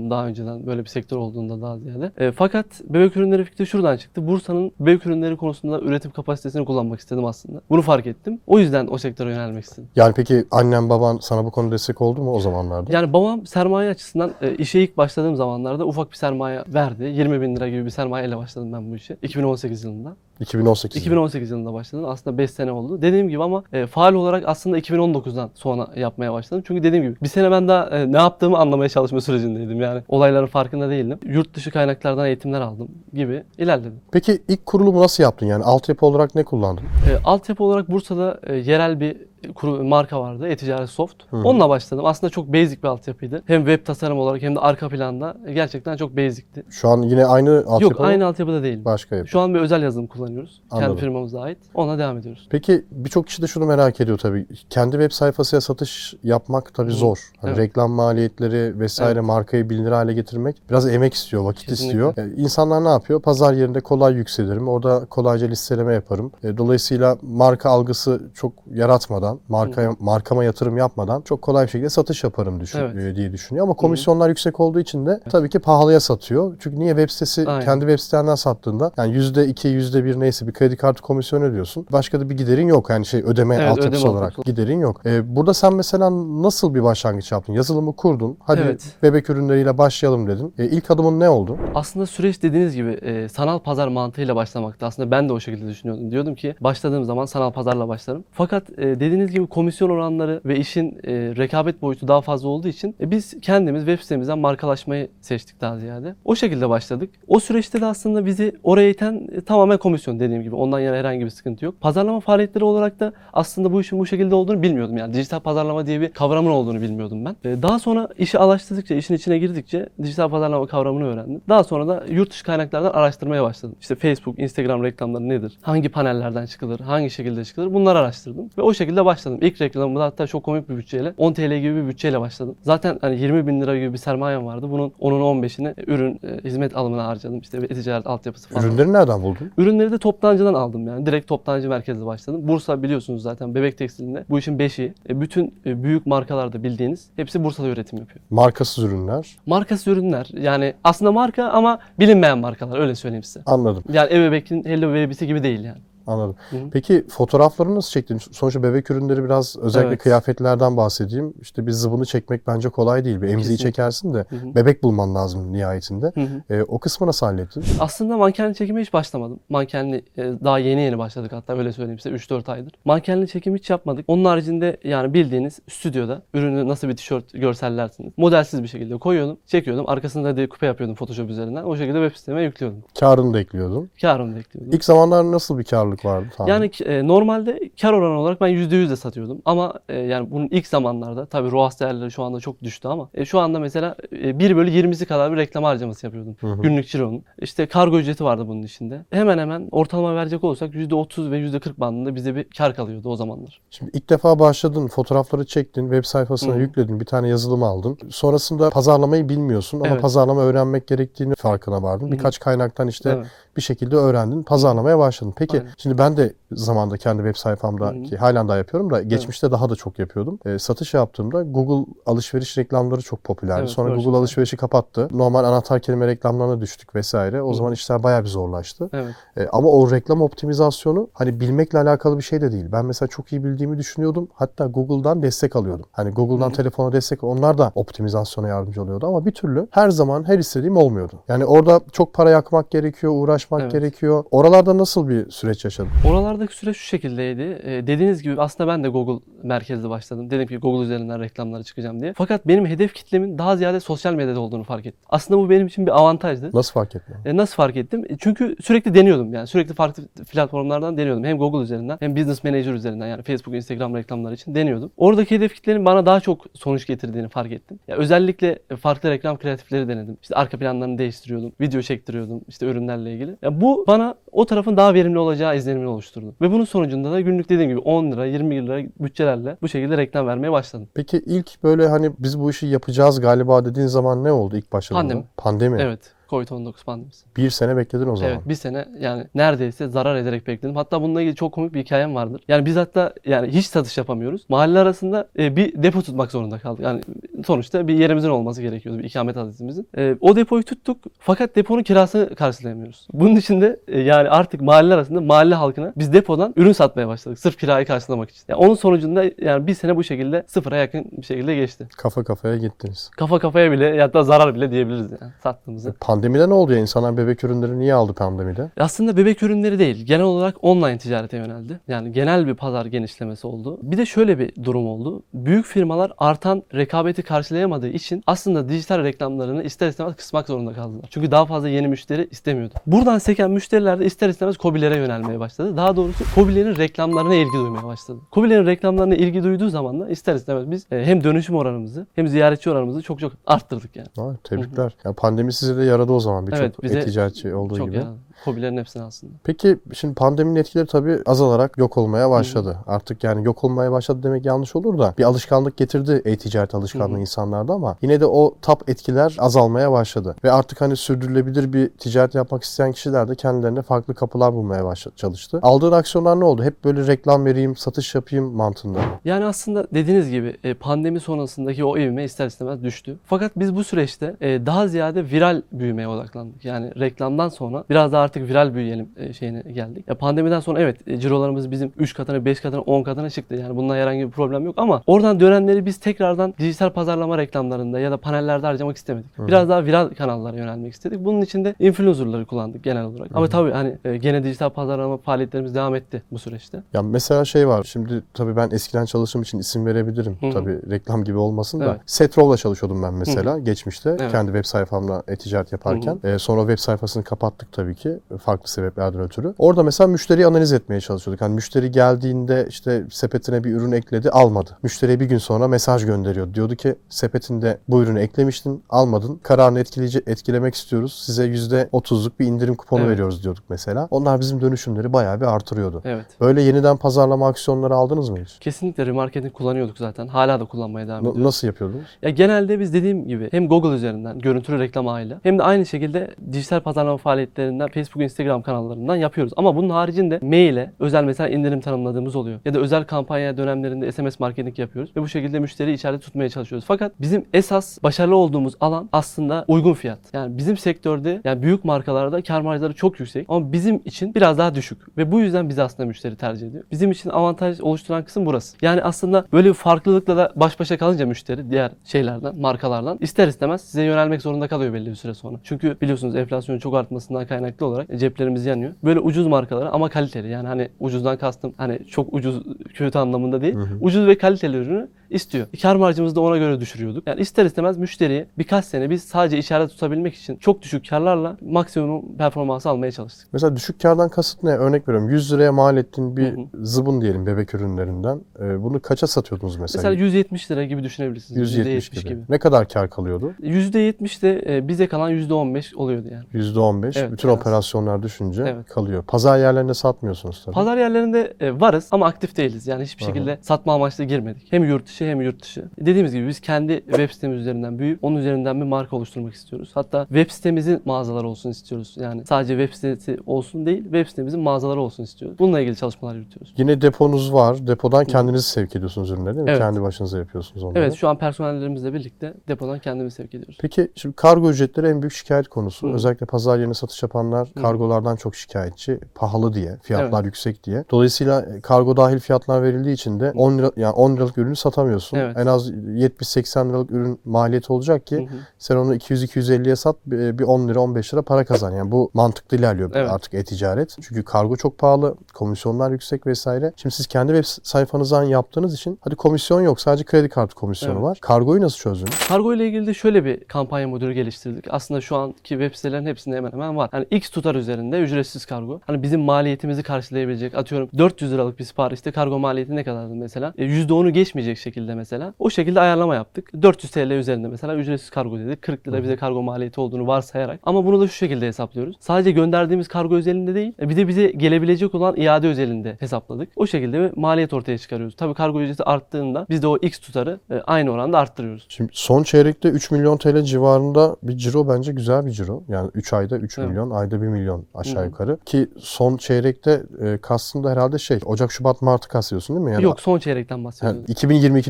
daha 0.09 0.27
önceden 0.27 0.67
böyle 0.67 0.83
bir 0.83 0.89
sektör 0.89 1.17
olduğunda 1.17 1.61
daha 1.61 1.77
ziyade. 1.77 2.11
E, 2.17 2.31
fakat 2.31 2.65
bebek 2.93 3.17
ürünleri 3.17 3.43
fikri 3.43 3.65
şuradan 3.65 3.97
çıktı. 3.97 4.27
Bursa'nın 4.27 4.71
bebek 4.79 5.05
ürünleri 5.05 5.37
konusunda 5.37 5.79
üretim 5.79 6.11
kapasitesini 6.11 6.65
kullanmak 6.65 6.99
istedim 6.99 7.25
aslında. 7.25 7.61
Bunu 7.69 7.81
fark 7.81 8.07
ettim. 8.07 8.39
O 8.47 8.59
yüzden 8.59 8.87
o 8.87 8.97
sektöre 8.97 9.29
yönelmek 9.29 9.63
istedim. 9.63 9.89
Yani 9.95 10.13
peki 10.15 10.45
annem 10.51 10.89
baban 10.89 11.17
sana 11.21 11.45
bu 11.45 11.51
konuda 11.51 11.71
destek 11.71 12.01
oldu 12.01 12.21
mu 12.21 12.31
o 12.31 12.39
zamanlarda? 12.39 12.93
Yani 12.93 13.13
babam 13.13 13.45
sermaye 13.45 13.89
açısından 13.89 14.31
e, 14.41 14.55
işe 14.55 14.79
ilk 14.79 14.97
başladığım 14.97 15.35
zamanlarda 15.35 15.85
ufak 15.85 16.11
bir 16.11 16.15
sermaye 16.15 16.63
verdi. 16.67 17.03
20 17.03 17.41
bin 17.41 17.55
lira 17.55 17.69
gibi 17.69 17.85
bir 17.85 17.89
sermaye 17.89 18.27
ile 18.27 18.37
başladım 18.37 18.73
ben 18.73 18.91
bu 18.91 18.95
işe. 18.95 19.17
2018 19.21 19.83
yılında. 19.83 20.15
2018. 20.39 21.01
2018 21.01 21.51
yılında 21.51 21.73
başladım. 21.73 22.05
Aslında 22.07 22.37
5 22.37 22.51
sene 22.51 22.71
oldu. 22.71 23.01
Dediğim 23.01 23.29
gibi 23.29 23.43
ama 23.43 23.63
e, 23.73 23.85
faal 23.85 24.13
olarak 24.13 24.43
aslında 24.47 24.79
2019'dan 24.79 25.49
sonra 25.53 25.87
yapmaya 25.95 26.33
başladım. 26.33 26.63
Çünkü 26.67 26.83
dediğim 26.83 27.05
gibi 27.05 27.15
bir 27.23 27.27
sene 27.27 27.51
ben 27.51 27.67
daha 27.67 27.89
e, 27.89 28.11
ne 28.11 28.17
yaptığımı 28.17 28.57
anlamaya 28.57 28.89
çalışma 28.89 29.21
sürecindeydim. 29.21 29.81
Yani 29.81 30.01
olayların 30.07 30.47
farkında 30.47 30.89
değildim. 30.89 31.19
Yurt 31.25 31.53
dışı 31.53 31.71
kaynaklardan 31.71 32.25
eğitimler 32.25 32.61
aldım 32.61 32.87
gibi 33.13 33.43
ilerledim. 33.57 34.01
Peki 34.11 34.41
ilk 34.47 34.65
kurulumu 34.65 35.01
nasıl 35.01 35.23
yaptın? 35.23 35.45
Yani 35.45 35.63
altyapı 35.63 36.05
olarak 36.05 36.35
ne 36.35 36.43
kullandın? 36.43 36.83
E, 36.83 37.23
altyapı 37.23 37.63
olarak 37.63 37.91
Bursa'da 37.91 38.39
e, 38.43 38.55
yerel 38.55 38.99
bir 38.99 39.17
kuru, 39.55 39.83
marka 39.83 40.21
vardı. 40.21 40.47
E-Ticaret 40.47 40.89
Soft. 40.89 41.15
Hı. 41.29 41.37
Onunla 41.37 41.69
başladım. 41.69 42.05
Aslında 42.05 42.31
çok 42.31 42.47
basic 42.47 42.83
bir 42.83 42.87
altyapıydı. 42.87 43.43
Hem 43.45 43.65
web 43.65 43.85
tasarım 43.85 44.19
olarak 44.19 44.41
hem 44.41 44.55
de 44.55 44.59
arka 44.59 44.89
planda 44.89 45.37
e, 45.45 45.53
gerçekten 45.53 45.97
çok 45.97 46.17
basic'ti. 46.17 46.63
Şu 46.69 46.89
an 46.89 47.01
yine 47.01 47.25
aynı 47.25 47.57
altyapı 47.59 47.83
Yok 47.83 47.99
mı? 47.99 48.05
aynı 48.05 48.25
altyapıda 48.25 48.63
değil. 48.63 48.85
Başka 48.85 49.15
yapı. 49.15 49.27
Şu 49.27 49.39
an 49.39 49.53
bir 49.53 49.59
özel 49.59 49.83
yazılım 49.83 50.07
kullanıyoruz. 50.07 50.61
Anladım. 50.71 50.87
Kendi 50.89 51.01
firmamıza 51.01 51.41
ait. 51.41 51.57
Ona 51.73 51.97
devam 51.97 52.17
ediyoruz. 52.17 52.47
Peki 52.51 52.85
birçok 52.91 53.27
kişi 53.27 53.41
de 53.41 53.47
şunu 53.47 53.65
merak 53.65 54.01
ediyor 54.01 54.17
tabii. 54.17 54.47
Kendi 54.69 54.91
web 54.91 55.11
sayfasına 55.11 55.61
satış 55.61 56.13
yapmak 56.23 56.73
tabii 56.73 56.91
Hı. 56.91 56.95
zor. 56.95 57.31
Hani 57.41 57.49
Evet. 57.49 57.59
reklam 57.59 57.91
maliyetleri 57.91 58.79
vesaire 58.79 59.19
Evet. 59.19 59.27
markayı 59.27 59.69
bilinir 59.69 59.91
hale 59.91 60.13
getirmek 60.13 60.55
biraz 60.69 60.89
emek 60.89 61.13
istiyor, 61.13 61.43
vakit 61.43 61.65
Kesinlikle. 61.69 61.87
istiyor. 61.87 62.13
Yani 62.17 62.33
insanlar 62.41 62.83
ne 62.83 62.89
yapıyor? 62.89 63.21
Pazar 63.21 63.53
yerinde 63.53 63.79
kolay 63.79 64.13
yükselirim. 64.13 64.67
Orada 64.67 65.05
kolayca 65.05 65.47
listeleme 65.47 65.93
yaparım. 65.93 66.31
E, 66.43 66.57
Dolayısıyla 66.57 67.17
marka 67.21 67.69
algısı 67.69 68.21
çok 68.33 68.53
yaratmadan, 68.73 69.36
markaya 69.49 69.91
markama 69.99 70.43
yatırım 70.43 70.77
yapmadan 70.77 71.21
çok 71.21 71.41
kolay 71.41 71.65
bir 71.65 71.71
şekilde 71.71 71.89
satış 71.89 72.23
yaparım 72.23 72.59
düşün, 72.59 72.79
Evet. 72.79 72.95
e, 72.95 73.15
diye 73.15 73.33
düşünüyor. 73.33 73.63
Ama 73.65 73.73
komisyonlar 73.73 74.29
yüksek 74.29 74.59
olduğu 74.59 74.79
için 74.79 75.05
de 75.05 75.19
tabii 75.29 75.49
ki 75.49 75.59
pahalıya 75.59 75.99
satıyor. 75.99 76.55
Çünkü 76.59 76.79
niye 76.79 76.89
web 76.91 77.09
sitesi 77.09 77.45
Aynen. 77.47 77.65
kendi 77.65 77.81
web 77.81 77.99
sitenden 77.99 78.35
sattığında 78.35 78.91
yani 78.97 79.13
%2, 79.17 79.67
%1 79.67 80.19
neyse 80.19 80.47
bir 80.47 80.53
kredi 80.53 80.77
kartı 80.77 81.01
komisyonu 81.01 81.43
ödüyorsun. 81.43 81.85
Başka 81.91 82.19
da 82.19 82.29
bir 82.29 82.37
giderin 82.37 82.67
yok. 82.67 82.89
Yani 82.89 83.05
şey 83.05 83.21
ödeme 83.21 83.55
Evet, 83.55 83.69
altyapısı 83.71 83.89
ödeme 84.03 84.11
olarak 84.11 84.29
altyapısı. 84.31 84.51
giderin 84.55 84.79
yok. 84.79 85.01
Ee, 85.05 85.35
burada 85.35 85.53
sen 85.53 85.73
mesela 85.73 86.09
nasıl 86.43 86.73
bir 86.75 86.83
başlangıç 86.83 87.31
yaptın? 87.31 87.53
Yazılımı 87.53 87.95
kurdun. 87.95 88.37
Hadi 88.39 88.61
Evet. 88.65 88.85
bebek 89.03 89.29
ürünleriyle 89.29 89.77
başlayalım 89.77 90.27
dedin. 90.27 90.53
Ee, 90.57 90.65
ilk 90.65 90.91
adımın 90.91 91.19
ne 91.19 91.29
oldu? 91.29 91.57
Aslında 91.75 92.05
süreç 92.05 92.43
dediğiniz 92.43 92.75
gibi 92.75 92.89
e, 92.91 93.29
sanal 93.29 93.59
pazar 93.59 93.87
mantığıyla 93.87 94.35
başlamakta. 94.35 94.85
Aslında 94.87 95.11
ben 95.11 95.29
de 95.29 95.33
o 95.33 95.39
şekilde 95.39 95.67
düşünüyordum. 95.67 96.11
Diyordum 96.11 96.35
ki 96.35 96.55
başladığım 96.61 97.03
zaman 97.03 97.25
sanal 97.25 97.51
pazarla 97.51 97.87
başlarım. 97.87 98.23
Fakat 98.31 98.69
e, 98.69 98.75
dediğiniz 98.77 99.16
gibi 99.25 99.47
komisyon 99.47 99.89
oranları 99.89 100.41
ve 100.45 100.59
işin 100.59 100.99
e, 101.03 101.13
rekabet 101.13 101.81
boyutu 101.81 102.07
daha 102.07 102.21
fazla 102.21 102.49
olduğu 102.49 102.67
için 102.67 102.95
e, 103.01 103.11
biz 103.11 103.41
kendimiz 103.41 103.85
web 103.85 103.99
sitemizden 103.99 104.39
markalaşmayı 104.39 105.09
seçtik 105.21 105.61
daha 105.61 105.77
ziyade. 105.77 106.15
O 106.25 106.35
şekilde 106.35 106.69
başladık. 106.69 107.09
O 107.27 107.39
süreçte 107.39 107.81
de 107.81 107.85
aslında 107.85 108.25
bizi 108.25 108.53
oraya 108.63 108.89
iten 108.89 109.27
e, 109.31 109.41
tamamen 109.41 109.77
komisyon 109.77 110.19
dediğim 110.19 110.43
gibi. 110.43 110.55
Ondan 110.55 110.79
yana 110.79 110.97
herhangi 110.97 111.25
bir 111.25 111.29
sıkıntı 111.29 111.65
yok. 111.65 111.81
Pazarlama 111.81 112.19
faaliyetleri 112.19 112.63
olarak 112.63 112.99
da 112.99 113.13
aslında 113.33 113.73
bu 113.73 113.81
işin 113.81 113.99
bu 113.99 114.05
şekilde 114.05 114.35
olduğunu 114.35 114.61
bilmiyordum. 114.61 114.97
Yani 114.97 115.13
dijital 115.13 115.39
pazarlama 115.39 115.85
diye 115.85 116.01
bir 116.01 116.11
kavramın 116.11 116.49
olduğunu 116.49 116.81
bilmiyordum 116.81 117.25
ben. 117.25 117.35
E, 117.49 117.61
daha 117.61 117.79
sonra 117.79 118.09
işi 118.17 118.39
alaştırdıkça, 118.39 118.95
işin 118.95 119.13
içine 119.13 119.37
girdikçe 119.37 119.89
dijital 120.03 120.29
pazarlama 120.29 120.67
kavramını 120.67 121.03
öğrendim. 121.05 121.41
Daha 121.49 121.63
sonra 121.63 121.87
da 121.87 122.03
yurt 122.09 122.31
dışı 122.31 122.43
kaynaklardan 122.43 122.91
araştırmaya 122.91 123.43
başladım. 123.43 123.75
İşte 123.81 123.95
Facebook, 123.95 124.39
Instagram 124.39 124.83
reklamları 124.83 125.29
nedir? 125.29 125.57
Hangi 125.61 125.89
panellerden 125.89 126.45
çıkılır? 126.45 126.79
Hangi 126.79 127.09
şekilde 127.09 127.45
çıkılır? 127.45 127.73
Bunları 127.73 127.99
araştırdım. 127.99 128.49
Ve 128.57 128.61
o 128.61 128.73
şekilde 128.73 129.05
başladım. 129.07 129.39
İlk 129.41 129.61
reklamımda 129.61 130.03
hatta 130.03 130.27
çok 130.27 130.43
komik 130.43 130.69
bir 130.69 130.77
bütçeyle 130.77 131.13
10 131.17 131.33
TL 131.33 131.41
gibi 131.41 131.75
bir 131.75 131.87
bütçeyle 131.87 132.19
başladım. 132.19 132.55
Zaten 132.61 132.97
hani 133.01 133.19
20 133.19 133.47
bin 133.47 133.61
lira 133.61 133.77
gibi 133.77 133.93
bir 133.93 133.97
sermayem 133.97 134.45
vardı. 134.45 134.71
Bunun 134.71 134.89
10'unu 134.89 135.21
15'ini 135.23 135.73
ürün, 135.87 136.19
e, 136.23 136.43
hizmet 136.43 136.75
alımına 136.77 137.07
harcadım. 137.07 137.39
İşte 137.39 137.67
ticaret 137.67 138.07
altyapısı 138.07 138.49
falan. 138.49 138.65
Ürünleri 138.65 138.93
nereden 138.93 139.23
buldun? 139.23 139.51
Ürünleri 139.57 139.91
de 139.91 139.97
toptancıdan 139.97 140.53
aldım 140.53 140.87
yani. 140.87 141.05
Direkt 141.05 141.27
toptancı 141.27 141.69
merkezle 141.69 142.05
başladım. 142.05 142.41
Bursa 142.47 142.83
biliyorsunuz 142.83 143.21
zaten 143.21 143.55
bebek 143.55 143.77
tekstilinde. 143.77 144.25
Bu 144.29 144.39
işin 144.39 144.59
beşiği. 144.59 144.93
E, 145.09 145.21
bütün 145.21 145.53
e, 145.65 145.83
büyük 145.83 146.05
markalarda 146.05 146.63
bildiğiniz 146.63 147.07
hepsi 147.15 147.43
Bursa'da 147.43 147.67
üretim 147.67 147.99
yapıyor. 147.99 148.19
Markasız 148.29 148.83
ürünler. 148.83 149.37
Markası 149.45 149.89
ürünler. 149.89 150.29
Yani 150.41 150.73
aslında 150.83 151.11
marka 151.11 151.43
ama 151.43 151.79
bilinmeyen 151.99 152.37
markalar 152.37 152.79
öyle 152.79 152.95
söyleyeyim 152.95 153.23
size. 153.23 153.41
Anladım. 153.45 153.83
Yani 153.93 154.13
Ebebek'in 154.13 154.63
Hello 154.63 154.89
Baby'si 154.89 155.27
gibi 155.27 155.43
değil 155.43 155.63
yani. 155.63 155.79
Anladım. 156.07 156.35
Hı 156.49 156.57
hı. 156.57 156.69
Peki 156.71 157.05
fotoğrafları 157.09 157.75
nasıl 157.75 157.89
çektin? 157.91 158.17
Sonuçta 158.31 158.63
bebek 158.63 158.91
ürünleri 158.91 159.23
biraz 159.23 159.57
özellikle 159.57 159.89
Evet. 159.89 160.03
kıyafetlerden 160.03 160.77
bahsedeyim. 160.77 161.33
İşte 161.41 161.67
bir 161.67 161.71
zıbını 161.71 162.05
çekmek 162.05 162.47
bence 162.47 162.69
kolay 162.69 163.05
değil. 163.05 163.21
Bir 163.21 163.27
emziği 163.27 163.57
çekersin 163.57 164.13
de 164.13 164.25
Hı 164.29 164.35
hı. 164.35 164.55
bebek 164.55 164.83
bulman 164.83 165.15
lazım 165.15 165.53
nihayetinde. 165.53 166.11
Hı 166.15 166.21
hı. 166.21 166.41
Ee, 166.55 166.63
o 166.63 166.79
kısmı 166.79 167.07
nasıl 167.07 167.25
hallettin? 167.25 167.63
Aslında 167.79 168.17
mankenli 168.17 168.55
çekime 168.55 168.81
hiç 168.81 168.93
başlamadım. 168.93 169.39
Mankenli 169.49 169.95
e, 170.17 170.23
daha 170.43 170.59
yeni 170.59 170.81
yeni 170.81 170.97
başladık 170.97 171.31
hatta 171.31 171.57
öyle 171.57 171.71
söyleyeyim 171.73 171.99
size 171.99 172.15
3-4 172.15 172.51
aydır. 172.51 172.73
Mankenli 172.85 173.27
çekim 173.27 173.55
hiç 173.55 173.69
yapmadık. 173.69 174.05
Onun 174.07 174.25
haricinde 174.25 174.77
yani 174.83 175.13
bildiğiniz 175.13 175.59
stüdyoda 175.69 176.21
ürünü 176.33 176.67
nasıl 176.67 176.87
bir 176.87 176.95
tişört 176.95 177.33
görsellersiniz. 177.33 178.13
Modelsiz 178.17 178.63
bir 178.63 178.67
şekilde 178.67 178.97
koyuyordum, 178.97 179.37
çekiyordum. 179.45 179.85
Arkasında 179.89 180.37
da 180.37 180.49
kupe 180.49 180.65
yapıyordum 180.65 180.95
Photoshop 180.95 181.29
üzerinden. 181.29 181.63
O 181.63 181.77
şekilde 181.77 182.07
web 182.07 182.19
siteme 182.19 182.43
yüklüyordum. 182.43 182.83
Karını 182.99 183.33
da 183.33 183.39
ekliyordun. 183.39 183.89
Karını 184.01 184.35
da 184.35 184.39
ekliyordum. 184.39 184.73
İlk 184.73 184.83
zamanlar 184.83 185.31
nasıl 185.31 185.59
bir 185.59 185.63
karlılık 185.63 185.96
karlılık 185.97 186.05
vardı? 186.05 186.27
Tamam. 186.37 186.49
Yani 186.49 186.71
e, 186.85 187.07
normalde 187.07 187.59
kar 187.81 187.93
oranı 187.93 188.19
olarak 188.19 188.41
ben 188.41 188.49
%100 188.49 188.89
de 188.89 188.95
satıyordum. 188.95 189.41
Ama 189.45 189.73
e, 189.89 189.97
yani 189.99 190.31
bunun 190.31 190.47
ilk 190.51 190.67
zamanlarda 190.67 191.25
tabii 191.25 191.51
ROAS 191.51 191.79
değerleri 191.79 192.11
şu 192.11 192.23
anda 192.23 192.39
çok 192.39 192.63
düştü 192.63 192.87
ama 192.87 193.09
e, 193.13 193.25
şu 193.25 193.39
anda 193.39 193.59
mesela 193.59 193.95
e, 194.13 194.39
1 194.39 194.55
bölü 194.55 194.71
20'si 194.71 195.05
kadar 195.05 195.31
bir 195.31 195.37
reklam 195.37 195.63
harcaması 195.63 196.05
yapıyordum. 196.05 196.35
Hı 196.39 196.47
hı. 196.47 196.61
Günlük 196.61 196.87
cironun. 196.87 197.23
İşte 197.39 197.65
kargo 197.67 197.99
ücreti 197.99 198.23
vardı 198.23 198.47
bunun 198.47 198.61
içinde. 198.61 199.05
Hemen 199.09 199.37
hemen 199.37 199.67
ortalama 199.71 200.15
verecek 200.15 200.43
olursak 200.43 200.73
%30 200.75 201.31
ve 201.31 201.39
%40 201.39 201.79
bandında 201.79 202.15
bize 202.15 202.35
bir 202.35 202.43
kar 202.57 202.75
kalıyordu 202.75 203.09
o 203.09 203.15
zamanlar. 203.15 203.61
Şimdi 203.69 203.91
ilk 203.93 204.09
defa 204.09 204.39
başladın, 204.39 204.87
fotoğrafları 204.87 205.45
çektin, 205.45 205.81
web 205.81 206.03
sayfasına 206.03 206.55
Hı 206.55 206.59
yükledin, 206.59 206.99
bir 206.99 207.05
tane 207.05 207.27
yazılım 207.29 207.63
aldın. 207.63 207.97
Sonrasında 208.09 208.69
pazarlamayı 208.69 209.29
bilmiyorsun 209.29 209.79
ama 209.79 209.87
Evet. 209.87 210.01
pazarlama 210.01 210.41
öğrenmek 210.41 210.87
gerektiğini 210.87 211.35
farkına 211.35 211.83
vardın. 211.83 212.07
hı. 212.07 212.11
Birkaç 212.11 212.39
kaynaktan 212.39 212.87
işte 212.87 213.09
Evet. 213.09 213.27
bir 213.57 213.61
şekilde 213.61 213.95
öğrendin, 213.95 214.43
pazarlamaya 214.43 214.99
başladın. 214.99 215.33
Peki 215.37 215.57
Aynen. 215.57 215.71
Şimdi 215.87 215.97
ben 215.97 216.17
de 216.17 216.33
zamanda 216.51 216.97
kendi 216.97 217.17
web 217.17 217.35
sayfamda 217.35 218.03
ki 218.03 218.17
halen 218.17 218.47
daha 218.47 218.57
yapıyorum 218.57 218.91
da 218.91 219.01
geçmişte 219.01 219.51
daha 219.51 219.69
da 219.69 219.75
çok 219.75 219.99
yapıyordum. 219.99 220.39
Ee, 220.45 220.59
satış 220.59 220.93
yaptığımda 220.93 221.43
Google 221.43 221.91
alışveriş 222.05 222.57
reklamları 222.57 223.01
çok 223.01 223.23
popülerdi. 223.23 223.59
Evet, 223.59 223.69
Sonra 223.69 223.89
Google 223.89 224.09
evet. 224.09 224.19
alışverişi 224.19 224.57
kapattı. 224.57 225.07
Normal 225.11 225.43
anahtar 225.43 225.79
kelime 225.79 226.07
reklamlarına 226.07 226.61
düştük 226.61 226.95
vesaire. 226.95 227.41
O 227.41 227.51
Hı. 227.51 227.55
zaman 227.55 227.73
işler 227.73 228.03
bayağı 228.03 228.23
bir 228.23 228.27
zorlaştı. 228.27 228.89
Evet. 228.93 229.15
E, 229.37 229.47
ama 229.51 229.69
o 229.69 229.91
reklam 229.91 230.21
optimizasyonu 230.21 231.09
hani 231.13 231.39
bilmekle 231.39 231.79
alakalı 231.79 232.17
bir 232.17 232.23
şey 232.23 232.41
de 232.41 232.51
değil. 232.51 232.65
Ben 232.71 232.85
mesela 232.85 233.07
çok 233.09 233.31
iyi 233.31 233.43
bildiğimi 233.43 233.77
düşünüyordum. 233.77 234.27
Hatta 234.33 234.65
Google'dan 234.65 235.21
destek 235.21 235.55
alıyordum. 235.55 235.85
Hani 235.91 236.11
Google'dan 236.11 236.49
hı. 236.49 236.53
telefona 236.53 236.91
destek 236.91 237.23
onlar 237.23 237.57
da 237.57 237.71
optimizasyona 237.75 238.47
yardımcı 238.47 238.83
oluyordu 238.83 239.07
ama 239.07 239.25
bir 239.25 239.31
türlü 239.31 239.67
her 239.71 239.89
zaman 239.89 240.27
her 240.27 240.39
istediğim 240.39 240.77
olmuyordu. 240.77 241.19
Yani 241.27 241.45
orada 241.45 241.81
çok 241.91 242.13
para 242.13 242.29
yakmak 242.29 242.71
gerekiyor, 242.71 243.13
uğraşmak 243.15 243.61
Evet. 243.61 243.71
gerekiyor. 243.71 244.23
Oralarda 244.31 244.77
nasıl 244.77 245.09
bir 245.09 245.31
süreç 245.31 245.65
yaşadın? 245.65 245.76
Oralardaki 246.05 246.55
süreç 246.55 246.77
şu 246.77 246.87
şekildeydi. 246.87 247.61
Ee, 247.63 247.87
dediğiniz 247.87 248.23
gibi 248.23 248.41
aslında 248.41 248.67
ben 248.69 248.83
de 248.83 248.87
Google 248.87 249.23
merkezli 249.43 249.89
başladım. 249.89 250.29
Dedim 250.29 250.47
ki 250.47 250.57
Google 250.57 250.85
üzerinden 250.85 251.21
reklamlara 251.21 251.63
çıkacağım 251.63 252.01
diye. 252.01 252.13
Fakat 252.17 252.47
benim 252.47 252.65
hedef 252.65 252.93
kitlemin 252.93 253.37
daha 253.37 253.57
ziyade 253.57 253.79
sosyal 253.79 254.13
medyada 254.13 254.39
olduğunu 254.39 254.63
fark 254.63 254.85
ettim. 254.85 255.01
Aslında 255.09 255.39
bu 255.39 255.49
benim 255.49 255.67
için 255.67 255.85
bir 255.85 255.91
avantajdı. 255.91 256.49
Nasıl 256.53 256.73
fark 256.73 256.95
ettin? 256.95 257.15
E, 257.25 257.37
nasıl 257.37 257.55
fark 257.55 257.77
ettim? 257.77 258.03
E, 258.09 258.17
Çünkü 258.17 258.55
sürekli 258.63 258.93
deniyordum 258.93 259.33
yani 259.33 259.47
sürekli 259.47 259.73
farklı 259.73 260.07
platformlardan 260.31 260.97
deniyordum. 260.97 261.23
Hem 261.23 261.37
Google 261.37 261.63
üzerinden 261.63 261.97
hem 261.99 262.15
Business 262.15 262.43
Manager 262.43 262.73
üzerinden 262.73 263.07
yani 263.07 263.23
Facebook, 263.23 263.55
Instagram 263.55 263.95
reklamları 263.95 264.33
için 264.33 264.55
deniyordum. 264.55 264.91
Oradaki 264.97 265.35
hedef 265.35 265.55
kitlenin 265.55 265.85
bana 265.85 266.05
daha 266.05 266.19
çok 266.19 266.45
sonuç 266.53 266.87
getirdiğini 266.87 267.29
fark 267.29 267.51
ettim. 267.51 267.79
Ya 267.87 267.95
özellikle 267.95 268.59
farklı 268.79 269.09
reklam 269.09 269.37
kreatifleri 269.37 269.87
denedim. 269.87 270.17
İşte 270.21 270.35
arka 270.35 270.57
planlarını 270.57 270.97
değiştiriyordum, 270.97 271.51
video 271.61 271.81
çektiriyordum 271.81 272.41
işte 272.47 272.65
ürünlerle 272.65 273.13
ilgili. 273.13 273.35
Ya 273.41 273.61
bu 273.61 273.83
bana 273.87 274.15
o 274.31 274.45
tarafın 274.45 274.77
daha 274.77 274.93
verimli 274.93 275.19
olacağı 275.19 275.55
izlenimini 275.67 275.89
oluşturdu. 275.89 276.35
Ve 276.41 276.51
bunun 276.51 276.65
sonucunda 276.65 277.11
da 277.11 277.21
günlük 277.21 277.49
dediğim 277.49 277.69
gibi 277.69 277.79
10 277.79 278.11
lira, 278.11 278.25
20 278.25 278.67
lira 278.67 278.89
bütçelerle 278.99 279.57
bu 279.61 279.67
şekilde 279.67 279.97
reklam 279.97 280.27
vermeye 280.27 280.51
başladım. 280.51 280.87
Peki 280.93 281.17
ilk 281.25 281.63
böyle 281.63 281.87
hani 281.87 282.11
biz 282.19 282.39
bu 282.39 282.49
işi 282.49 282.67
yapacağız 282.67 283.21
galiba 283.21 283.65
dediğin 283.65 283.87
zaman 283.87 284.23
ne 284.23 284.31
oldu 284.31 284.57
ilk 284.57 284.73
başladığında? 284.73 285.01
Pandemi. 285.01 285.25
Pandemi. 285.37 285.81
Evet. 285.81 286.16
Covid-19 286.29 286.83
pandemisi. 286.85 287.25
Bir 287.37 287.49
sene 287.49 287.77
bekledin 287.77 288.07
o 288.07 288.15
zaman. 288.15 288.33
Evet 288.33 288.49
bir 288.49 288.55
sene 288.55 288.85
yani 288.99 289.23
neredeyse 289.35 289.87
zarar 289.87 290.15
ederek 290.15 290.47
bekledim. 290.47 290.75
Hatta 290.75 291.01
bununla 291.01 291.21
ilgili 291.21 291.35
çok 291.35 291.53
komik 291.53 291.73
bir 291.73 291.79
hikayem 291.79 292.15
vardır. 292.15 292.41
Yani 292.47 292.65
biz 292.65 292.75
hatta 292.75 293.13
yani 293.25 293.47
hiç 293.47 293.65
satış 293.65 293.97
yapamıyoruz. 293.97 294.41
Mahalle 294.49 294.79
arasında 294.79 295.27
e, 295.39 295.55
bir 295.55 295.83
depo 295.83 296.01
tutmak 296.01 296.31
zorunda 296.31 296.59
kaldık. 296.59 296.83
Yani 296.83 297.01
sonuçta 297.45 297.87
bir 297.87 297.93
yerimizin 297.93 298.29
olması 298.29 298.61
gerekiyordu. 298.61 298.99
Bir 298.99 299.03
ikamet 299.03 299.37
adresimizin. 299.37 299.87
E, 299.97 300.15
o 300.21 300.35
depoyu 300.35 300.63
tuttuk 300.63 300.97
fakat 301.19 301.55
deponun 301.55 301.83
kirasını 301.83 302.35
karşılayamıyoruz. 302.35 303.07
Bunun 303.13 303.35
için 303.35 303.61
de 303.61 303.79
e, 303.87 303.99
yani 303.99 304.29
artık 304.29 304.61
mahalle 304.61 304.93
arasında 304.93 305.21
mahalle 305.21 305.55
halkına 305.55 305.93
biz 305.97 306.13
depodan 306.13 306.53
ürün 306.55 306.71
satmaya 306.71 307.07
başladık. 307.07 307.39
Sırf 307.39 307.57
kirayı 307.57 307.85
karşılamak 307.85 308.29
için. 308.29 308.43
Yani 308.47 308.59
onun 308.59 308.75
sonucunda 308.75 309.23
yani 309.37 309.67
bir 309.67 309.73
sene 309.73 309.95
bu 309.95 310.03
şekilde 310.03 310.43
sıfıra 310.47 310.77
yakın 310.77 311.05
bir 311.11 311.25
şekilde 311.25 311.55
geçti. 311.55 311.87
Kafa 311.97 312.23
kafaya 312.23 312.57
gittiniz. 312.57 313.09
Kafa 313.17 313.39
kafaya 313.39 313.71
bile 313.71 314.01
hatta 314.01 314.23
zarar 314.23 314.55
bile 314.55 314.71
diyebiliriz 314.71 315.11
yani 315.21 315.31
sattığımızı. 315.43 315.93
Pandemide 316.17 316.49
ne 316.49 316.53
oldu 316.53 316.73
ya? 316.73 316.79
İnsanlar 316.79 317.17
bebek 317.17 317.43
ürünleri 317.43 317.79
niye 317.79 317.93
aldı 317.93 318.13
pandemide? 318.13 318.71
Aslında 318.77 319.17
bebek 319.17 319.43
ürünleri 319.43 319.79
değil. 319.79 320.05
Genel 320.05 320.25
olarak 320.25 320.55
online 320.61 320.97
ticarete 320.97 321.37
yöneldi. 321.37 321.79
Yani 321.87 322.11
genel 322.11 322.47
bir 322.47 322.53
pazar 322.53 322.85
genişlemesi 322.85 323.47
oldu. 323.47 323.79
Bir 323.81 323.97
de 323.97 324.05
şöyle 324.05 324.39
bir 324.39 324.63
durum 324.63 324.87
oldu. 324.87 325.23
Büyük 325.33 325.65
firmalar 325.65 326.11
artan 326.17 326.63
rekabeti 326.73 327.23
karşılayamadığı 327.23 327.87
için 327.87 328.23
aslında 328.27 328.69
dijital 328.69 329.03
reklamlarını 329.03 329.63
ister 329.63 329.87
istemez 329.87 330.15
kısmak 330.15 330.47
zorunda 330.47 330.73
kaldılar. 330.73 331.07
Çünkü 331.09 331.31
daha 331.31 331.45
fazla 331.45 331.69
yeni 331.69 331.87
müşteri 331.87 332.27
istemiyordu. 332.31 332.73
Buradan 332.87 333.17
seken 333.17 333.51
müşteriler 333.51 333.99
de 333.99 334.05
ister 334.05 334.29
istemez 334.29 334.57
KOBİ'lere 334.57 334.97
yönelmeye 334.97 335.39
başladı. 335.39 335.77
Daha 335.77 335.95
doğrusu 335.95 336.23
KOBİ'lerin 336.35 336.75
reklamlarına 336.75 337.35
ilgi 337.35 337.53
duymaya 337.53 337.87
başladı. 337.87 338.19
KOBİ'lerin 338.31 338.65
reklamlarına 338.65 339.15
ilgi 339.15 339.43
duyduğu 339.43 339.69
zaman 339.69 339.99
da 339.99 340.09
ister 340.09 340.35
istemez 340.35 340.71
biz 340.71 340.87
e, 340.91 341.05
hem 341.05 341.23
dönüşüm 341.23 341.55
oranımızı 341.55 342.07
hem 342.15 342.27
ziyaretçi 342.27 342.69
oranımızı 342.69 343.01
çok 343.01 343.19
çok 343.19 343.33
arttırdık 343.45 343.95
yani. 343.95 344.07
Ha, 344.15 344.35
tebrikler. 344.43 344.95
Yani 345.05 345.15
pandemi 345.15 345.53
size 345.53 345.77
de 345.77 345.83
yaradı 345.83 346.06
o 346.13 346.19
zaman 346.19 346.47
birçok 346.47 346.61
Evet, 346.61 346.83
bize 346.83 346.99
e-ticaretçi 346.99 347.55
olduğu 347.55 347.77
Çok 347.77 347.87
gibi. 347.87 347.97
yani. 347.97 348.17
KOBİ'lerin 348.45 348.77
hepsini 348.77 349.03
aslında. 349.03 349.33
Peki 349.43 349.77
şimdi 349.93 350.13
pandeminin 350.13 350.55
etkileri 350.55 350.87
tabii 350.87 351.19
azalarak 351.25 351.77
yok 351.77 351.97
olmaya 351.97 352.29
başladı. 352.29 352.77
Artık 352.87 353.23
yani 353.23 353.45
yok 353.45 353.63
olmaya 353.63 353.91
başladı 353.91 354.23
demek 354.23 354.45
yanlış 354.45 354.75
olur 354.75 354.99
da 354.99 355.13
bir 355.17 355.23
alışkanlık 355.23 355.77
getirdi 355.77 356.21
e-ticaret 356.25 356.75
alışkanlığı 356.75 357.13
Hı 357.13 357.17
hı. 357.17 357.21
insanlarda 357.21 357.73
ama 357.73 357.97
yine 358.01 358.19
de 358.19 358.25
o 358.25 358.55
tap 358.61 358.89
etkiler 358.89 359.35
azalmaya 359.39 359.91
başladı. 359.91 360.35
Ve 360.43 360.51
artık 360.51 360.81
hani 360.81 360.95
sürdürülebilir 360.95 361.73
bir 361.73 361.89
ticaret 361.89 362.35
yapmak 362.35 362.63
isteyen 362.63 362.91
kişiler 362.91 363.27
de 363.27 363.35
kendilerine 363.35 363.81
farklı 363.81 364.13
kapılar 364.15 364.53
bulmaya 364.53 364.85
başladı, 364.85 365.15
çalıştı. 365.17 365.59
Aldığın 365.61 365.91
aksiyonlar 365.91 366.39
ne 366.39 366.43
oldu? 366.43 366.63
Hep 366.63 366.83
böyle 366.83 367.07
reklam 367.07 367.45
vereyim, 367.45 367.75
satış 367.75 368.15
yapayım 368.15 368.55
mantığında. 368.55 368.99
Yani 369.25 369.45
aslında 369.45 369.87
dediğiniz 369.93 370.29
gibi 370.29 370.57
e, 370.63 370.73
pandemi 370.73 371.19
sonrasındaki 371.19 371.85
o 371.85 371.97
ivme 371.97 372.23
ister 372.23 372.47
istemez 372.47 372.83
düştü. 372.83 373.17
Fakat 373.25 373.51
biz 373.55 373.75
bu 373.75 373.83
süreçte 373.83 374.35
e, 374.41 374.65
daha 374.65 374.87
ziyade 374.87 375.25
viral 375.31 375.61
büyümeye 375.97 376.07
odaklandık. 376.07 376.65
Yani 376.65 376.91
reklamdan 376.99 377.49
sonra 377.49 377.83
biraz 377.89 378.11
daha 378.11 378.21
artık 378.23 378.49
viral 378.49 378.73
büyüyelim 378.73 379.09
e, 379.17 379.33
şeyine 379.33 379.61
geldik. 379.61 380.05
Ya 380.07 380.15
pandemiden 380.15 380.59
sonra 380.59 380.79
evet 380.79 381.07
e, 381.07 381.17
cirolarımız 381.17 381.71
bizim 381.71 381.91
3 381.97 382.13
katına, 382.13 382.45
5 382.45 382.59
katına, 382.59 382.81
10 382.81 383.03
katına 383.03 383.29
çıktı. 383.29 383.55
Yani 383.55 383.75
bundan 383.75 383.95
herhangi 383.95 384.25
bir 384.25 384.31
problem 384.31 384.65
yok 384.65 384.75
ama 384.77 385.01
oradan 385.07 385.39
dönenleri 385.39 385.85
biz 385.85 385.97
tekrardan 385.97 386.53
dijital 386.59 386.89
pazarlama 386.89 387.37
reklamlarında 387.37 387.99
ya 387.99 388.11
da 388.11 388.17
panellerde 388.17 388.65
harcamak 388.65 388.97
istemedik. 388.97 389.29
Biraz 389.39 389.69
daha 389.69 389.85
viral 389.85 390.09
kanallara 390.09 390.57
yönelmek 390.57 390.93
istedik. 390.93 391.25
Bunun 391.25 391.41
için 391.41 391.65
de 391.65 391.75
influencerları 391.79 392.45
kullandık 392.45 392.83
genel 392.83 393.03
olarak. 393.03 393.31
Ama 393.33 393.47
tabii 393.47 393.71
hani 393.71 393.97
e, 394.05 394.17
gene 394.17 394.43
dijital 394.43 394.69
pazarlama 394.69 395.17
faaliyetlerimiz 395.17 395.75
devam 395.75 395.95
etti 395.95 396.23
bu 396.31 396.39
süreçte. 396.39 396.83
Ya 396.93 397.01
mesela 397.01 397.45
şey 397.45 397.67
var. 397.67 397.83
Şimdi 397.83 398.23
tabii 398.33 398.55
ben 398.55 398.69
eskiden 398.71 399.05
çalıştığım 399.05 399.41
için 399.41 399.59
isim 399.59 399.85
verebilirim. 399.85 400.37
Hı 400.41 400.47
hı. 400.47 400.51
Tabii 400.51 400.79
reklam 400.89 401.23
gibi 401.23 401.37
olmasın 401.37 401.79
da. 401.79 401.85
Evet. 401.85 402.01
Setrov'la 402.05 402.57
çalışıyordum 402.57 403.03
ben 403.03 403.13
mesela 403.13 403.59
geçmişte. 403.59 404.09
Evet. 404.09 404.31
Kendi 404.31 404.47
web 404.47 404.65
sayfamla 404.65 405.23
e-ticaret 405.27 405.73
yaparken. 405.95 406.29
Ee, 406.29 406.39
sonra 406.39 406.61
web 406.61 406.77
sayfasını 406.77 407.23
kapattık 407.23 407.71
tabii 407.71 407.95
ki. 407.95 408.19
Farklı 408.43 408.67
sebeplerden 408.71 409.21
ötürü. 409.21 409.53
Orada 409.57 409.83
mesela 409.83 410.07
müşteriyi 410.07 410.47
analiz 410.47 410.73
etmeye 410.73 411.01
çalışıyorduk. 411.01 411.41
Hani 411.41 411.53
müşteri 411.55 411.91
geldiğinde 411.91 412.65
işte 412.69 413.03
sepetine 413.11 413.63
bir 413.63 413.71
ürün 413.71 413.91
ekledi 413.91 414.29
almadı. 414.29 414.77
Müşteriye 414.83 415.19
bir 415.19 415.25
gün 415.25 415.37
sonra 415.37 415.67
mesaj 415.67 416.05
gönderiyordu. 416.05 416.53
Diyordu 416.53 416.75
ki 416.75 416.95
sepetinde 417.09 417.77
bu 417.87 418.01
ürünü 418.03 418.19
eklemiştin 418.19 418.83
almadın. 418.89 419.39
Kararını 419.43 419.79
etkileyici, 419.79 420.21
etkilemek 420.27 420.75
istiyoruz. 420.75 421.23
Size 421.25 421.47
%30'luk 421.47 422.31
bir 422.39 422.45
indirim 422.45 422.75
kuponu 422.75 422.99
Evet. 423.01 423.09
veriyoruz 423.11 423.43
diyorduk 423.43 423.63
mesela. 423.69 424.07
Onlar 424.11 424.39
bizim 424.39 424.61
dönüşümleri 424.61 425.13
bayağı 425.13 425.41
bir 425.41 425.45
artırıyordu. 425.45 426.01
Evet. 426.05 426.25
Böyle 426.41 426.61
yeniden 426.61 426.97
pazarlama 426.97 427.47
aksiyonları 427.47 427.95
aldınız 427.95 428.29
mı 428.29 428.37
hiç? 428.39 428.59
Kesinlikle 428.59 429.05
remarketing 429.05 429.53
kullanıyorduk 429.53 429.97
zaten. 429.97 430.27
Hala 430.27 430.59
da 430.59 430.65
kullanmaya 430.65 431.07
devam 431.07 431.17
N- 431.17 431.21
ediyoruz. 431.29 431.41
nasıl 431.41 431.67
yapıyordunuz? 431.67 432.05
Ya 432.21 432.29
genelde 432.29 432.79
biz 432.79 432.93
dediğim 432.93 433.27
gibi 433.27 433.47
hem 433.51 433.67
Google 433.67 433.89
üzerinden 433.95 434.39
görüntülü 434.39 434.79
reklam 434.79 435.07
ağıyla 435.07 435.39
hem 435.43 435.59
de 435.59 435.63
aynı 435.63 435.76
şekilde 435.85 436.35
dijital 436.51 436.79
pazarlama 436.79 437.17
faaliyetlerinden 437.17 437.87
Facebook, 437.87 438.23
Instagram 438.23 438.61
kanallarından 438.61 439.15
yapıyoruz. 439.15 439.53
Ama 439.57 439.75
bunun 439.75 439.89
haricinde 439.89 440.39
maile 440.41 440.93
özel 440.99 441.23
mesela 441.23 441.49
indirim 441.49 441.81
tanımladığımız 441.81 442.35
oluyor. 442.35 442.59
Ya 442.65 442.73
da 442.73 442.79
özel 442.79 443.03
kampanya 443.03 443.57
dönemlerinde 443.57 444.11
SMS 444.11 444.39
marketing 444.39 444.79
yapıyoruz 444.79 445.15
ve 445.15 445.21
bu 445.21 445.27
şekilde 445.27 445.59
müşteriyi 445.59 445.95
içeride 445.95 446.19
tutmaya 446.19 446.49
çalışıyoruz. 446.49 446.85
Fakat 446.87 447.11
bizim 447.21 447.45
esas 447.53 448.03
başarılı 448.03 448.35
olduğumuz 448.35 448.73
alan 448.79 449.09
aslında 449.11 449.65
uygun 449.67 449.93
fiyat. 449.93 450.19
Yani 450.33 450.57
bizim 450.57 450.77
sektörde 450.77 451.41
yani 451.43 451.61
büyük 451.61 451.85
markalarda 451.85 452.41
kar 452.41 452.61
marjları 452.61 452.93
çok 452.93 453.19
yüksek 453.19 453.45
ama 453.49 453.71
bizim 453.71 454.01
için 454.05 454.35
biraz 454.35 454.57
daha 454.57 454.75
düşük 454.75 455.17
ve 455.17 455.31
bu 455.31 455.39
yüzden 455.39 455.69
bizi 455.69 455.83
aslında 455.83 456.07
müşteri 456.07 456.35
tercih 456.35 456.67
ediyor. 456.67 456.83
Bizim 456.91 457.11
için 457.11 457.29
avantaj 457.29 457.81
oluşturan 457.81 458.23
kısım 458.23 458.45
burası. 458.45 458.77
Yani 458.81 459.03
aslında 459.03 459.45
böyle 459.53 459.69
bir 459.69 459.73
farklılıkla 459.73 460.37
da 460.37 460.53
baş 460.55 460.79
başa 460.79 460.97
kalınca 460.97 461.25
müşteri 461.25 461.71
diğer 461.71 461.91
şeylerden, 462.05 462.55
markalardan 462.59 463.17
ister 463.21 463.47
istemez 463.47 463.81
size 463.81 464.03
yönelmek 464.03 464.41
zorunda 464.41 464.67
kalıyor 464.67 464.93
belli 464.93 465.09
bir 465.09 465.15
süre 465.15 465.33
sonra. 465.33 465.57
Çünkü 465.67 465.97
biliyorsunuz 466.01 466.35
enflasyonun 466.35 466.79
çok 466.79 466.95
artmasından 466.95 467.47
kaynaklı 467.47 467.85
olarak 467.85 468.19
ceplerimiz 468.19 468.65
yanıyor. 468.65 468.93
Böyle 469.03 469.19
ucuz 469.19 469.47
markalara 469.47 469.89
ama 469.89 470.09
kaliteli 470.09 470.49
yani 470.49 470.67
hani 470.67 470.89
ucuzdan 470.99 471.37
kastım 471.37 471.73
hani 471.77 471.99
çok 472.07 472.33
ucuz 472.33 472.63
kötü 472.93 473.17
anlamında 473.19 473.61
değil. 473.61 473.75
Ucuz 474.01 474.27
ve 474.27 474.37
kaliteli 474.37 474.77
ürünü 474.77 475.07
istiyor. 475.29 475.67
Kar 475.81 475.95
marjımızı 475.95 476.35
da 476.35 476.41
ona 476.41 476.57
göre 476.57 476.79
düşürüyorduk. 476.79 477.27
Yani 477.27 477.41
ister 477.41 477.65
istemez 477.65 477.97
müşteriyi 477.97 478.45
birkaç 478.57 478.85
sene 478.85 479.09
biz 479.09 479.23
sadece 479.23 479.57
içeride 479.57 479.87
tutabilmek 479.87 480.35
için 480.35 480.55
çok 480.55 480.81
düşük 480.81 481.09
karlarla 481.09 481.57
maksimum 481.61 482.37
performansı 482.37 482.89
almaya 482.89 483.11
çalıştık. 483.11 483.47
Mesela 483.53 483.75
düşük 483.75 484.01
kardan 484.01 484.29
kasıt 484.29 484.63
ne? 484.63 484.71
Örnek 484.71 485.07
veriyorum 485.07 485.29
100 485.29 485.53
liraya 485.53 485.71
mal 485.71 485.97
ettiğin 485.97 486.37
bir 486.37 486.51
Hı 486.51 486.57
zıbın 486.73 487.21
diyelim 487.21 487.45
bebek 487.45 487.73
ürünlerinden. 487.73 488.41
Ee, 488.59 488.83
bunu 488.83 489.01
kaça 489.01 489.27
satıyordunuz 489.27 489.77
mesela? 489.77 490.09
Mesela 490.09 490.25
170 490.25 490.71
lira 490.71 490.83
gibi 490.83 491.03
düşünebilirsiniz. 491.03 491.59
170 491.75 492.09
%70 492.09 492.27
gibi. 492.27 492.41
Ne 492.49 492.59
kadar 492.59 492.87
kar 492.89 493.09
kalıyordu? 493.09 493.53
%70 493.61 494.41
de 494.41 494.77
e, 494.77 494.87
bize 494.87 495.07
kalan 495.07 495.31
%15 495.31 495.95
oluyordu 495.95 496.27
yani. 496.31 496.45
%15. 496.53 497.19
Evet, 497.19 497.31
Bütün 497.31 497.49
biraz. 497.49 497.59
operasyonlar 497.59 498.23
düşünce 498.23 498.63
Evet. 498.67 498.85
kalıyor. 498.89 499.23
Pazar 499.27 499.57
yerlerinde 499.59 499.93
satmıyorsunuz 499.93 500.61
tabii. 500.65 500.73
Pazar 500.75 500.97
yerlerinde 500.97 501.53
e, 501.59 501.79
varız 501.79 502.07
ama 502.11 502.25
aktif 502.25 502.57
değiliz. 502.57 502.87
Yani 502.87 503.03
hiçbir 503.03 503.23
Aha. 503.23 503.33
şekilde 503.33 503.57
satma 503.61 503.93
amaçlı 503.93 504.23
girmedik. 504.23 504.67
Hem 504.71 504.83
yurt 504.83 505.05
dışı 505.05 505.16
hem 505.25 505.41
yurt 505.41 505.61
dışı. 505.63 505.85
Dediğimiz 505.99 506.33
gibi 506.33 506.47
biz 506.47 506.59
kendi 506.59 507.03
web 507.05 507.31
sitemiz 507.31 507.59
üzerinden 507.61 507.99
büyüyüp 507.99 508.23
onun 508.23 508.35
üzerinden 508.35 508.81
bir 508.81 508.85
marka 508.85 509.15
oluşturmak 509.15 509.53
istiyoruz. 509.53 509.91
Hatta 509.93 510.25
web 510.25 510.49
sitemizin 510.49 511.01
mağazaları 511.05 511.47
olsun 511.47 511.69
istiyoruz. 511.69 512.15
Yani 512.19 512.45
sadece 512.45 512.77
web 512.77 512.95
sitesi 512.95 513.37
olsun 513.45 513.85
değil, 513.85 514.03
web 514.03 514.27
sitemizin 514.27 514.59
mağazaları 514.59 515.01
olsun 515.01 515.23
istiyoruz. 515.23 515.59
Bununla 515.59 515.79
ilgili 515.79 515.95
çalışmalar 515.95 516.35
yürütüyoruz. 516.35 516.73
Yine 516.77 517.01
deponuz 517.01 517.53
var. 517.53 517.87
Depodan 517.87 518.25
kendiniz 518.25 518.65
sevk 518.65 518.95
ediyorsunuz 518.95 519.31
ürünleri 519.31 519.55
değil 519.55 519.63
mi? 519.63 519.69
Evet. 519.69 519.79
Kendi 519.79 520.01
başınıza 520.01 520.37
yapıyorsunuz 520.37 520.83
onları. 520.83 520.99
Evet 520.99 521.13
şu 521.13 521.29
an 521.29 521.37
personellerimizle 521.37 522.13
birlikte 522.13 522.53
depodan 522.67 522.99
kendimiz 522.99 523.33
sevk 523.33 523.53
ediyoruz. 523.55 523.77
Peki 523.81 524.11
şimdi 524.15 524.35
kargo 524.35 524.69
ücretleri 524.69 525.07
en 525.07 525.21
büyük 525.21 525.33
şikayet 525.33 525.67
konusu. 525.67 526.07
Hı. 526.07 526.13
Özellikle 526.13 526.45
pazar 526.45 526.79
yerine 526.79 526.93
satış 526.93 527.23
yapanlar 527.23 527.67
Hı. 527.67 527.81
kargolardan 527.81 528.35
çok 528.35 528.55
şikayetçi. 528.55 529.19
Pahalı 529.35 529.73
diye, 529.73 529.97
fiyatlar 530.01 530.45
yüksek 530.45 530.83
diye. 530.83 531.05
Dolayısıyla 531.11 531.61
e, 531.61 531.81
kargo 531.81 532.17
dahil 532.17 532.39
fiyatlar 532.39 532.83
verildiği 532.83 533.13
için 533.13 533.39
de 533.39 533.51
10 533.55 533.77
lira 533.77 533.91
yani 533.95 534.13
10 534.13 534.35
liralık 534.35 534.57
ürünü 534.57 534.75
satamıyorsun. 535.07 535.37
Evet. 535.37 535.57
En 535.57 535.65
az 535.65 535.91
70-80 535.91 536.89
liralık 536.89 537.11
ürün 537.11 537.39
maliyeti 537.45 537.93
olacak 537.93 538.27
ki 538.27 538.37
Hı 538.37 538.41
hı. 538.41 538.57
sen 538.79 538.95
onu 538.95 539.15
200-250'ye 539.15 539.95
sat 539.95 540.15
bir 540.25 540.59
bir 540.59 540.63
10 540.63 540.87
lira 540.87 540.99
15 540.99 541.33
lira 541.33 541.41
para 541.41 541.65
kazan. 541.65 541.91
Yani 541.91 542.11
bu 542.11 542.31
mantıklı 542.33 542.77
ilerliyor 542.77 543.11
Evet. 543.15 543.31
artık 543.31 543.53
e-ticaret. 543.53 544.15
Çünkü 544.21 544.43
kargo 544.43 544.75
çok 544.75 544.97
pahalı, 544.97 545.35
komisyonlar 545.53 546.11
yüksek 546.11 546.47
vesaire. 546.47 546.93
Şimdi 546.95 547.15
siz 547.15 547.27
kendi 547.27 547.53
web 547.53 547.81
sayfanızdan 547.83 548.43
yaptığınız 548.43 548.93
için 548.93 549.19
hadi 549.21 549.35
komisyon 549.35 549.81
yok 549.81 550.01
sadece 550.01 550.23
kredi 550.23 550.49
kartı 550.49 550.75
komisyonu 550.75 551.13
Evet. 551.13 551.23
var. 551.23 551.37
Kargoyu 551.41 551.81
nasıl 551.81 551.97
çözdünüz? 551.97 552.47
Kargo 552.47 552.73
ile 552.73 552.87
ilgili 552.87 553.07
de 553.07 553.13
şöyle 553.13 553.45
bir 553.45 553.63
kampanya 553.63 554.07
modülü 554.07 554.33
geliştirdik. 554.33 554.85
Aslında 554.89 555.21
şu 555.21 555.35
anki 555.35 555.69
web 555.69 555.93
sitelerin 555.95 556.25
hepsinde 556.25 556.55
hemen 556.55 556.71
hemen 556.71 556.97
var. 556.97 557.09
Yani 557.13 557.25
X 557.31 557.49
tutar 557.49 557.75
üzerinde 557.75 558.19
ücretsiz 558.19 558.65
kargo. 558.65 558.99
Hani 559.07 559.23
bizim 559.23 559.41
maliyetimizi 559.41 560.03
karşılayabilecek 560.03 560.75
atıyorum 560.75 561.09
400 561.17 561.51
liralık 561.51 561.79
bir 561.79 561.83
siparişte 561.83 562.31
kargo 562.31 562.59
maliyeti 562.59 562.95
ne 562.95 563.03
kadardı 563.03 563.35
mesela? 563.35 563.73
E, 563.77 563.85
%10'u 563.85 564.29
geçmeyecek 564.29 564.77
şekilde 564.77 564.96
mesela. 565.01 565.53
O 565.59 565.69
şekilde 565.69 565.99
ayarlama 565.99 566.35
yaptık. 566.35 566.71
400 566.81 567.11
TL 567.11 567.31
üzerinde 567.31 567.67
mesela 567.67 567.95
ücretsiz 567.95 568.29
kargo 568.29 568.59
dedik. 568.59 568.81
40 568.81 569.07
lira 569.07 569.23
bize 569.23 569.35
kargo 569.35 569.63
maliyeti 569.63 570.01
olduğunu 570.01 570.27
varsayarak. 570.27 570.79
Ama 570.83 571.05
bunu 571.05 571.21
da 571.21 571.27
şu 571.27 571.33
şekilde 571.33 571.67
hesaplıyoruz. 571.67 572.15
Sadece 572.19 572.51
gönderdiğimiz 572.51 573.07
kargo 573.07 573.35
özelinde 573.35 573.75
değil, 573.75 573.93
e, 574.01 574.09
bir 574.09 574.17
de 574.17 574.27
bize 574.27 574.47
gelebilecek 574.47 575.15
olan 575.15 575.35
iade 575.37 575.67
özelinde 575.67 576.17
hesapladık. 576.19 576.69
O 576.75 576.87
şekilde 576.87 577.19
bir 577.21 577.37
maliyet 577.37 577.73
ortaya 577.73 577.97
çıkarıyoruz. 577.97 578.35
Tabii 578.35 578.53
kargo 578.53 578.81
ücreti 578.81 579.03
arttığında 579.03 579.65
biz 579.69 579.81
de 579.81 579.87
o 579.87 579.97
X 579.97 580.19
tutarı 580.19 580.59
e, 580.71 580.75
aynı 580.87 581.11
oranda 581.11 581.39
arttırıyoruz. 581.39 581.85
Şimdi 581.89 582.11
son 582.13 582.43
çeyrekte 582.43 582.89
3 582.89 583.11
milyon 583.11 583.37
TL 583.37 583.61
civarında 583.61 584.35
bir 584.43 584.57
ciro 584.57 584.89
bence 584.89 585.11
güzel 585.11 585.45
bir 585.45 585.51
ciro. 585.51 585.83
Yani 585.87 586.09
3 586.13 586.33
ayda 586.33 586.57
3 586.57 586.77
Evet. 586.79 586.89
milyon, 586.89 587.09
ayda 587.09 587.41
1 587.41 587.47
milyon 587.47 587.85
aşağı 587.95 588.15
Hı 588.15 588.21
hı. 588.21 588.25
yukarı. 588.25 588.57
Ki 588.65 588.87
son 588.99 589.37
çeyrekte 589.37 590.03
e, 590.21 590.37
kastın 590.37 590.83
da 590.83 590.89
herhalde 590.91 591.17
şey 591.17 591.39
Ocak, 591.45 591.71
Şubat, 591.71 592.01
Mart'ı 592.01 592.27
kastediyorsun 592.27 592.75
değil 592.75 592.85
mi? 592.85 592.93
Yani, 592.93 593.03
Yok 593.03 593.19
son 593.19 593.39
çeyrekten 593.39 593.77
Yani 593.77 593.85
bahsediyorum. 593.85 594.23